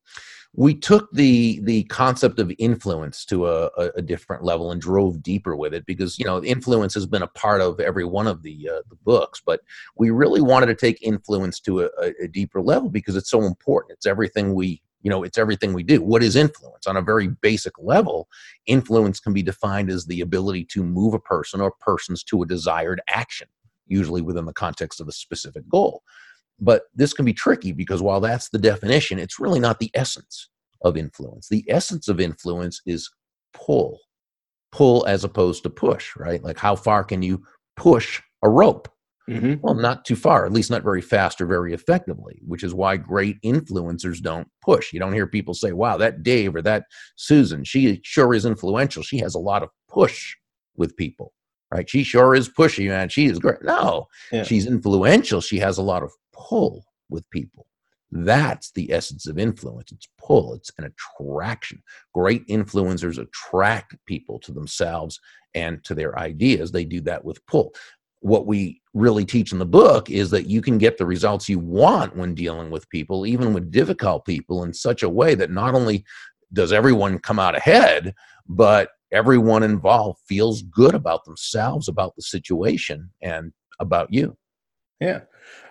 we 0.53 0.73
took 0.73 1.11
the 1.11 1.59
the 1.63 1.83
concept 1.85 2.39
of 2.39 2.51
influence 2.57 3.25
to 3.25 3.47
a, 3.47 3.69
a, 3.95 4.01
different 4.01 4.43
level 4.43 4.71
and 4.71 4.81
drove 4.81 5.21
deeper 5.21 5.55
with 5.55 5.73
it 5.73 5.85
because 5.85 6.17
you 6.17 6.25
know 6.25 6.43
influence 6.43 6.93
has 6.93 7.05
been 7.05 7.21
a 7.21 7.27
part 7.27 7.61
of 7.61 7.79
every 7.79 8.05
one 8.05 8.27
of 8.27 8.41
the 8.41 8.69
uh, 8.69 8.81
the 8.89 8.95
books, 9.03 9.41
but 9.45 9.61
we 9.97 10.09
really 10.09 10.41
wanted 10.41 10.67
to 10.67 10.75
take 10.75 11.01
influence 11.01 11.59
to 11.59 11.81
a, 11.81 11.89
a 12.21 12.27
deeper 12.27 12.61
level 12.61 12.89
because 12.89 13.15
it's 13.15 13.29
so 13.29 13.43
important. 13.43 13.93
It's 13.93 14.05
everything 14.05 14.53
we 14.53 14.81
you 15.01 15.09
know 15.09 15.23
it's 15.23 15.37
everything 15.37 15.73
we 15.73 15.83
do. 15.83 16.01
What 16.01 16.23
is 16.23 16.35
influence? 16.35 16.87
On 16.87 16.97
a 16.97 17.01
very 17.01 17.27
basic 17.27 17.73
level 17.77 18.27
influence 18.65 19.19
can 19.19 19.33
be 19.33 19.43
defined 19.43 19.89
as 19.89 20.05
the 20.05 20.21
ability 20.21 20.65
to 20.71 20.83
move 20.83 21.13
a 21.13 21.19
person 21.19 21.61
or 21.61 21.71
persons 21.81 22.23
to 22.25 22.43
a 22.43 22.47
desired 22.47 23.01
action 23.09 23.47
usually 23.87 24.21
within 24.21 24.45
the 24.45 24.53
context 24.53 24.99
of 24.99 25.07
a 25.07 25.13
specific 25.13 25.67
goal. 25.69 26.01
But 26.59 26.83
this 26.93 27.13
can 27.13 27.25
be 27.25 27.33
tricky 27.33 27.71
because 27.71 28.01
while 28.01 28.21
that's 28.21 28.49
the 28.49 28.57
definition, 28.57 29.19
it's 29.19 29.39
really 29.39 29.59
not 29.59 29.79
the 29.79 29.91
essence 29.93 30.49
of 30.81 30.97
influence. 30.97 31.49
The 31.49 31.65
essence 31.69 32.07
of 32.07 32.19
influence 32.19 32.81
is 32.85 33.09
pull, 33.53 33.99
pull 34.71 35.05
as 35.07 35.23
opposed 35.23 35.63
to 35.63 35.69
push, 35.69 36.15
right? 36.15 36.43
Like 36.43 36.57
how 36.57 36.75
far 36.75 37.03
can 37.03 37.21
you 37.21 37.43
push 37.75 38.21
a 38.41 38.49
rope? 38.49 38.87
Mm-hmm. 39.29 39.55
Well, 39.61 39.73
not 39.73 40.05
too 40.05 40.15
far, 40.15 40.45
at 40.45 40.53
least 40.53 40.69
not 40.69 40.83
very 40.83 41.01
fast 41.01 41.41
or 41.41 41.47
very 41.47 41.73
effectively, 41.73 42.39
which 42.45 42.63
is 42.63 42.75
why 42.75 42.95
great 42.95 43.41
influencers 43.41 44.21
don't 44.21 44.47
push. 44.63 44.93
You 44.93 44.99
don't 44.99 45.13
hear 45.13 45.25
people 45.25 45.55
say, 45.55 45.71
wow, 45.71 45.97
that 45.97 46.21
Dave 46.21 46.55
or 46.55 46.61
that 46.61 46.85
Susan, 47.15 47.63
she 47.63 47.99
sure 48.03 48.35
is 48.35 48.45
influential. 48.45 49.01
She 49.01 49.17
has 49.17 49.33
a 49.33 49.39
lot 49.39 49.63
of 49.63 49.69
push 49.89 50.35
with 50.77 50.95
people 50.95 51.33
right? 51.71 51.89
She 51.89 52.03
sure 52.03 52.35
is 52.35 52.49
pushy, 52.49 52.87
man. 52.87 53.09
She 53.09 53.25
is 53.25 53.39
great. 53.39 53.63
No, 53.63 54.07
yeah. 54.31 54.43
she's 54.43 54.67
influential. 54.67 55.41
She 55.41 55.59
has 55.59 55.77
a 55.77 55.83
lot 55.83 56.03
of 56.03 56.11
pull 56.33 56.85
with 57.09 57.29
people. 57.29 57.67
That's 58.11 58.71
the 58.71 58.91
essence 58.93 59.27
of 59.27 59.37
influence. 59.37 59.91
It's 59.91 60.07
pull, 60.17 60.53
it's 60.53 60.71
an 60.77 60.85
attraction. 60.85 61.81
Great 62.13 62.47
influencers 62.47 63.17
attract 63.17 63.95
people 64.05 64.39
to 64.39 64.51
themselves 64.51 65.19
and 65.53 65.83
to 65.83 65.95
their 65.95 66.17
ideas. 66.17 66.71
They 66.71 66.85
do 66.85 67.01
that 67.01 67.25
with 67.25 67.45
pull. 67.45 67.73
What 68.21 68.47
we 68.47 68.81
really 68.93 69.25
teach 69.25 69.51
in 69.51 69.59
the 69.59 69.65
book 69.65 70.09
is 70.09 70.29
that 70.31 70.47
you 70.47 70.61
can 70.61 70.77
get 70.77 70.97
the 70.97 71.05
results 71.05 71.49
you 71.49 71.59
want 71.59 72.15
when 72.15 72.33
dealing 72.33 72.71
with 72.71 72.89
people, 72.89 73.25
even 73.25 73.53
with 73.53 73.71
difficult 73.71 74.25
people, 74.25 74.63
in 74.63 74.73
such 74.73 75.03
a 75.03 75.09
way 75.09 75.35
that 75.35 75.51
not 75.51 75.75
only 75.75 76.05
does 76.53 76.71
everyone 76.71 77.19
come 77.19 77.39
out 77.39 77.55
ahead, 77.55 78.15
but 78.47 78.89
everyone 79.15 79.63
involved 79.63 80.19
feels 80.27 80.61
good 80.63 80.93
about 80.93 81.23
themselves, 81.25 81.87
about 81.87 82.15
the 82.15 82.21
situation, 82.21 83.09
and 83.21 83.53
about 83.79 84.11
you. 84.11 84.37
Yeah. 84.99 85.21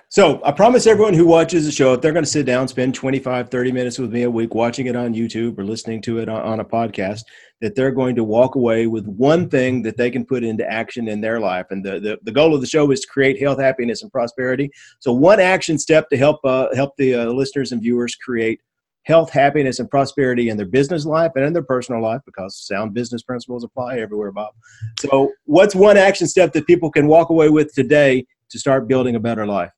So 0.09 0.40
I 0.44 0.52
promise 0.52 0.87
everyone 0.87 1.14
who 1.14 1.26
watches 1.26 1.64
the 1.64 1.72
show, 1.72 1.92
if 1.92 2.00
they're 2.00 2.12
going 2.12 2.24
to 2.24 2.30
sit 2.30 2.46
down, 2.46 2.68
spend 2.68 2.94
25, 2.94 3.48
30 3.48 3.72
minutes 3.72 3.98
with 3.98 4.12
me 4.12 4.22
a 4.22 4.30
week 4.30 4.54
watching 4.54 4.87
it 4.87 4.94
on 4.94 5.12
YouTube 5.12 5.59
or 5.59 5.64
listening 5.64 6.00
to 6.02 6.18
it 6.18 6.28
on, 6.28 6.61
a 6.61 6.64
podcast, 6.64 7.22
that 7.61 7.74
they're 7.74 7.90
going 7.90 8.14
to 8.14 8.22
walk 8.22 8.54
away 8.54 8.87
with 8.87 9.07
one 9.09 9.48
thing 9.48 9.83
that 9.83 9.96
they 9.96 10.12
can 10.12 10.24
put 10.24 10.44
into 10.44 10.64
action 10.70 11.09
in 11.09 11.20
their 11.20 11.40
life. 11.40 11.66
And 11.70 11.85
the, 11.85 11.98
the, 11.98 12.18
the 12.22 12.30
goal 12.30 12.54
of 12.54 12.61
the 12.61 12.66
show 12.66 12.88
is 12.92 13.00
to 13.00 13.09
create 13.09 13.42
health, 13.42 13.59
happiness, 13.59 14.02
and 14.02 14.12
prosperity. 14.12 14.70
So 15.00 15.12
one 15.12 15.40
action 15.40 15.78
step 15.78 16.09
to 16.11 16.16
help 16.16 16.38
uh, 16.44 16.68
help 16.76 16.92
the 16.96 17.14
uh, 17.14 17.24
listeners 17.26 17.72
and 17.72 17.83
viewers 17.83 18.14
create 18.14 18.61
health, 19.04 19.30
happiness, 19.30 19.78
and 19.78 19.90
prosperity 19.90 20.48
in 20.48 20.56
their 20.56 20.66
business 20.66 21.04
life 21.04 21.32
and 21.36 21.44
in 21.44 21.52
their 21.52 21.62
personal 21.62 22.02
life 22.02 22.20
because 22.26 22.56
sound 22.56 22.94
business 22.94 23.22
principles 23.22 23.64
apply 23.64 23.98
everywhere, 23.98 24.32
Bob. 24.32 24.54
So, 24.98 25.32
what's 25.44 25.74
one 25.74 25.96
action 25.96 26.26
step 26.26 26.52
that 26.52 26.66
people 26.66 26.90
can 26.90 27.06
walk 27.06 27.30
away 27.30 27.48
with 27.48 27.74
today 27.74 28.26
to 28.50 28.58
start 28.58 28.88
building 28.88 29.14
a 29.14 29.20
better 29.20 29.46
life? 29.46 29.72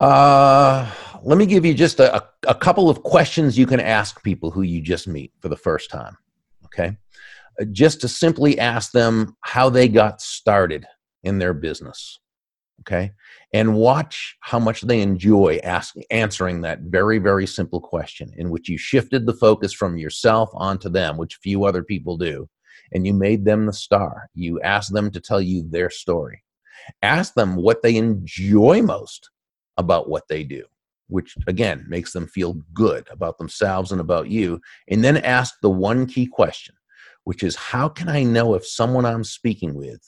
Uh, 0.00 0.90
let 1.22 1.38
me 1.38 1.46
give 1.46 1.64
you 1.64 1.72
just 1.72 2.00
a, 2.00 2.24
a 2.46 2.54
couple 2.54 2.90
of 2.90 3.02
questions 3.02 3.58
you 3.58 3.66
can 3.66 3.80
ask 3.80 4.22
people 4.22 4.50
who 4.50 4.62
you 4.62 4.82
just 4.82 5.08
meet 5.08 5.32
for 5.40 5.48
the 5.48 5.56
first 5.56 5.90
time. 5.90 6.16
Okay. 6.66 6.96
Uh, 7.60 7.64
just 7.72 8.02
to 8.02 8.08
simply 8.08 8.58
ask 8.58 8.92
them 8.92 9.36
how 9.40 9.70
they 9.70 9.88
got 9.88 10.20
started 10.20 10.86
in 11.24 11.38
their 11.38 11.54
business. 11.54 12.18
Okay. 12.80 13.12
And 13.52 13.74
watch 13.74 14.36
how 14.40 14.58
much 14.58 14.82
they 14.82 15.00
enjoy 15.00 15.58
asking, 15.64 16.04
answering 16.10 16.60
that 16.60 16.80
very, 16.82 17.18
very 17.18 17.46
simple 17.46 17.80
question 17.80 18.32
in 18.36 18.50
which 18.50 18.68
you 18.68 18.78
shifted 18.78 19.26
the 19.26 19.34
focus 19.34 19.72
from 19.72 19.96
yourself 19.96 20.50
onto 20.54 20.88
them, 20.88 21.16
which 21.16 21.38
few 21.42 21.64
other 21.64 21.82
people 21.82 22.16
do. 22.16 22.48
And 22.92 23.06
you 23.06 23.12
made 23.12 23.44
them 23.44 23.66
the 23.66 23.72
star. 23.72 24.28
You 24.34 24.60
asked 24.60 24.92
them 24.92 25.10
to 25.10 25.20
tell 25.20 25.40
you 25.40 25.66
their 25.68 25.90
story. 25.90 26.44
Ask 27.02 27.34
them 27.34 27.56
what 27.56 27.82
they 27.82 27.96
enjoy 27.96 28.82
most 28.82 29.30
about 29.76 30.08
what 30.08 30.28
they 30.28 30.44
do, 30.44 30.64
which 31.08 31.34
again 31.48 31.84
makes 31.88 32.12
them 32.12 32.28
feel 32.28 32.60
good 32.72 33.08
about 33.10 33.38
themselves 33.38 33.90
and 33.90 34.00
about 34.00 34.28
you. 34.28 34.60
And 34.88 35.02
then 35.02 35.16
ask 35.16 35.54
the 35.60 35.70
one 35.70 36.06
key 36.06 36.26
question, 36.26 36.74
which 37.24 37.42
is 37.42 37.56
how 37.56 37.88
can 37.88 38.08
I 38.08 38.22
know 38.22 38.54
if 38.54 38.64
someone 38.64 39.04
I'm 39.04 39.24
speaking 39.24 39.74
with 39.74 40.00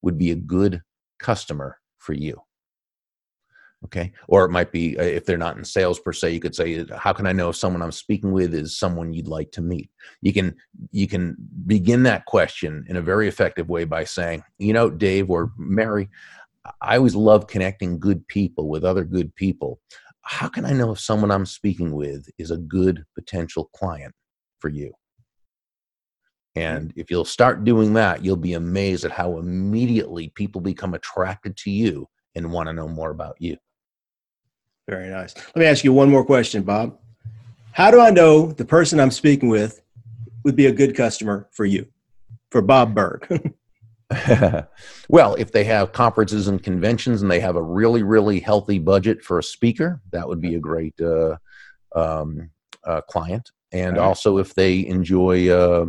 would 0.00 0.16
be 0.16 0.30
a 0.30 0.36
good 0.36 0.80
customer 1.18 1.78
for 2.06 2.14
you? 2.14 2.40
Okay. 3.84 4.12
Or 4.28 4.44
it 4.44 4.50
might 4.50 4.72
be 4.72 4.98
uh, 4.98 5.02
if 5.02 5.26
they're 5.26 5.36
not 5.36 5.58
in 5.58 5.64
sales 5.64 6.00
per 6.00 6.12
se, 6.12 6.32
you 6.32 6.40
could 6.40 6.54
say, 6.54 6.84
how 6.96 7.12
can 7.12 7.26
I 7.26 7.32
know 7.32 7.50
if 7.50 7.56
someone 7.56 7.82
I'm 7.82 7.92
speaking 7.92 8.32
with 8.32 8.54
is 8.54 8.78
someone 8.78 9.12
you'd 9.12 9.28
like 9.28 9.52
to 9.52 9.60
meet? 9.60 9.90
You 10.22 10.32
can 10.32 10.56
you 10.92 11.06
can 11.06 11.36
begin 11.66 12.02
that 12.04 12.24
question 12.24 12.86
in 12.88 12.96
a 12.96 13.02
very 13.02 13.28
effective 13.28 13.68
way 13.68 13.84
by 13.84 14.04
saying, 14.04 14.42
you 14.58 14.72
know, 14.72 14.88
Dave 14.88 15.30
or 15.30 15.52
Mary, 15.58 16.08
I 16.80 16.96
always 16.96 17.14
love 17.14 17.46
connecting 17.46 17.98
good 17.98 18.26
people 18.28 18.68
with 18.68 18.84
other 18.84 19.04
good 19.04 19.34
people. 19.34 19.80
How 20.22 20.48
can 20.48 20.64
I 20.64 20.72
know 20.72 20.92
if 20.92 21.00
someone 21.00 21.30
I'm 21.30 21.46
speaking 21.46 21.92
with 21.92 22.28
is 22.38 22.50
a 22.50 22.56
good 22.56 23.04
potential 23.14 23.70
client 23.74 24.14
for 24.58 24.68
you? 24.68 24.94
And 26.56 26.92
if 26.96 27.10
you'll 27.10 27.26
start 27.26 27.64
doing 27.64 27.92
that, 27.94 28.24
you'll 28.24 28.36
be 28.36 28.54
amazed 28.54 29.04
at 29.04 29.12
how 29.12 29.36
immediately 29.36 30.30
people 30.30 30.60
become 30.60 30.94
attracted 30.94 31.56
to 31.58 31.70
you 31.70 32.08
and 32.34 32.50
want 32.50 32.68
to 32.68 32.72
know 32.72 32.88
more 32.88 33.10
about 33.10 33.36
you. 33.38 33.58
Very 34.88 35.10
nice. 35.10 35.34
Let 35.36 35.56
me 35.56 35.66
ask 35.66 35.84
you 35.84 35.92
one 35.92 36.10
more 36.10 36.24
question, 36.24 36.62
Bob. 36.62 36.98
How 37.72 37.90
do 37.90 38.00
I 38.00 38.10
know 38.10 38.52
the 38.52 38.64
person 38.64 38.98
I'm 38.98 39.10
speaking 39.10 39.50
with 39.50 39.82
would 40.44 40.56
be 40.56 40.66
a 40.66 40.72
good 40.72 40.96
customer 40.96 41.48
for 41.52 41.66
you, 41.66 41.86
for 42.50 42.62
Bob 42.62 42.94
Burg? 42.94 43.26
well, 45.08 45.34
if 45.34 45.50
they 45.50 45.64
have 45.64 45.92
conferences 45.92 46.48
and 46.48 46.62
conventions 46.62 47.22
and 47.22 47.30
they 47.30 47.40
have 47.40 47.56
a 47.56 47.62
really, 47.62 48.02
really 48.02 48.40
healthy 48.40 48.78
budget 48.78 49.22
for 49.22 49.38
a 49.38 49.42
speaker, 49.42 50.00
that 50.12 50.26
would 50.26 50.40
be 50.40 50.54
a 50.54 50.60
great 50.60 50.94
uh, 51.00 51.36
um, 51.94 52.48
uh, 52.84 53.00
client. 53.02 53.50
And 53.72 53.96
right. 53.96 54.04
also, 54.04 54.38
if 54.38 54.54
they 54.54 54.86
enjoy 54.86 55.48
uh, 55.48 55.86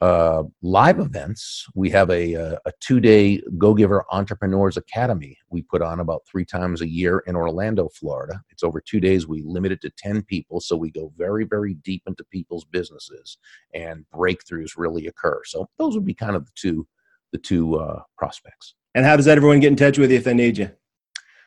uh 0.00 0.44
live 0.62 0.98
events, 0.98 1.66
we 1.74 1.90
have 1.90 2.10
a, 2.10 2.34
uh, 2.34 2.56
a 2.64 2.72
two 2.80 3.00
day 3.00 3.42
Go 3.58 3.74
Giver 3.74 4.04
Entrepreneurs 4.10 4.76
Academy 4.76 5.36
we 5.50 5.62
put 5.62 5.82
on 5.82 6.00
about 6.00 6.22
three 6.30 6.44
times 6.44 6.80
a 6.80 6.88
year 6.88 7.22
in 7.26 7.36
Orlando, 7.36 7.88
Florida. 7.88 8.40
It's 8.50 8.62
over 8.62 8.80
two 8.80 9.00
days. 9.00 9.26
We 9.26 9.42
limit 9.42 9.72
it 9.72 9.80
to 9.82 9.90
10 9.90 10.22
people. 10.22 10.60
So 10.60 10.76
we 10.76 10.90
go 10.90 11.12
very, 11.16 11.44
very 11.44 11.74
deep 11.74 12.02
into 12.06 12.24
people's 12.24 12.64
businesses 12.64 13.38
and 13.74 14.04
breakthroughs 14.14 14.72
really 14.76 15.06
occur. 15.06 15.42
So 15.44 15.68
those 15.78 15.94
would 15.94 16.04
be 16.04 16.14
kind 16.14 16.36
of 16.36 16.46
the 16.46 16.52
two 16.54 16.86
the 17.32 17.38
two 17.38 17.76
uh, 17.76 18.00
prospects. 18.18 18.74
And 18.96 19.06
how 19.06 19.16
does 19.16 19.24
that 19.26 19.36
everyone 19.36 19.60
get 19.60 19.68
in 19.68 19.76
touch 19.76 19.98
with 19.98 20.10
you 20.10 20.16
if 20.16 20.24
they 20.24 20.34
need 20.34 20.58
you? 20.58 20.70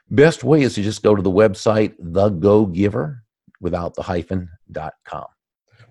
Best 0.10 0.44
way 0.44 0.62
is 0.62 0.76
to 0.76 0.82
just 0.82 1.04
go 1.04 1.14
to 1.14 1.22
the 1.22 1.30
website, 1.30 1.94
the 2.00 2.30
Go 2.30 2.66
Giver, 2.66 3.24
without 3.60 3.96
the 3.96 4.02
hyphen 4.02 4.50
dot 4.72 4.94
com. 5.06 5.26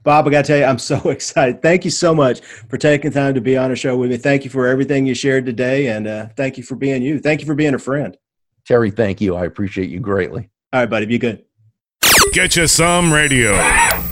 Bob, 0.02 0.26
I 0.26 0.30
got 0.30 0.44
to 0.44 0.48
tell 0.48 0.58
you, 0.58 0.64
I'm 0.64 0.78
so 0.78 0.96
excited. 1.10 1.62
Thank 1.62 1.84
you 1.84 1.90
so 1.90 2.14
much 2.14 2.40
for 2.40 2.76
taking 2.76 3.10
time 3.10 3.34
to 3.34 3.40
be 3.40 3.56
on 3.56 3.70
a 3.70 3.76
show 3.76 3.96
with 3.96 4.10
me. 4.10 4.16
Thank 4.16 4.44
you 4.44 4.50
for 4.50 4.66
everything 4.66 5.06
you 5.06 5.14
shared 5.14 5.46
today, 5.46 5.88
and 5.88 6.06
uh, 6.06 6.26
thank 6.36 6.56
you 6.56 6.64
for 6.64 6.74
being 6.74 7.02
you. 7.02 7.18
Thank 7.18 7.40
you 7.40 7.46
for 7.46 7.54
being 7.54 7.74
a 7.74 7.78
friend. 7.78 8.16
Terry, 8.64 8.90
thank 8.90 9.20
you. 9.20 9.34
I 9.34 9.44
appreciate 9.44 9.90
you 9.90 10.00
greatly. 10.00 10.50
All 10.72 10.80
right, 10.80 10.90
buddy, 10.90 11.06
be 11.06 11.18
good. 11.18 11.44
Get 12.32 12.56
you 12.56 12.66
some 12.66 13.12
radio. 13.12 14.11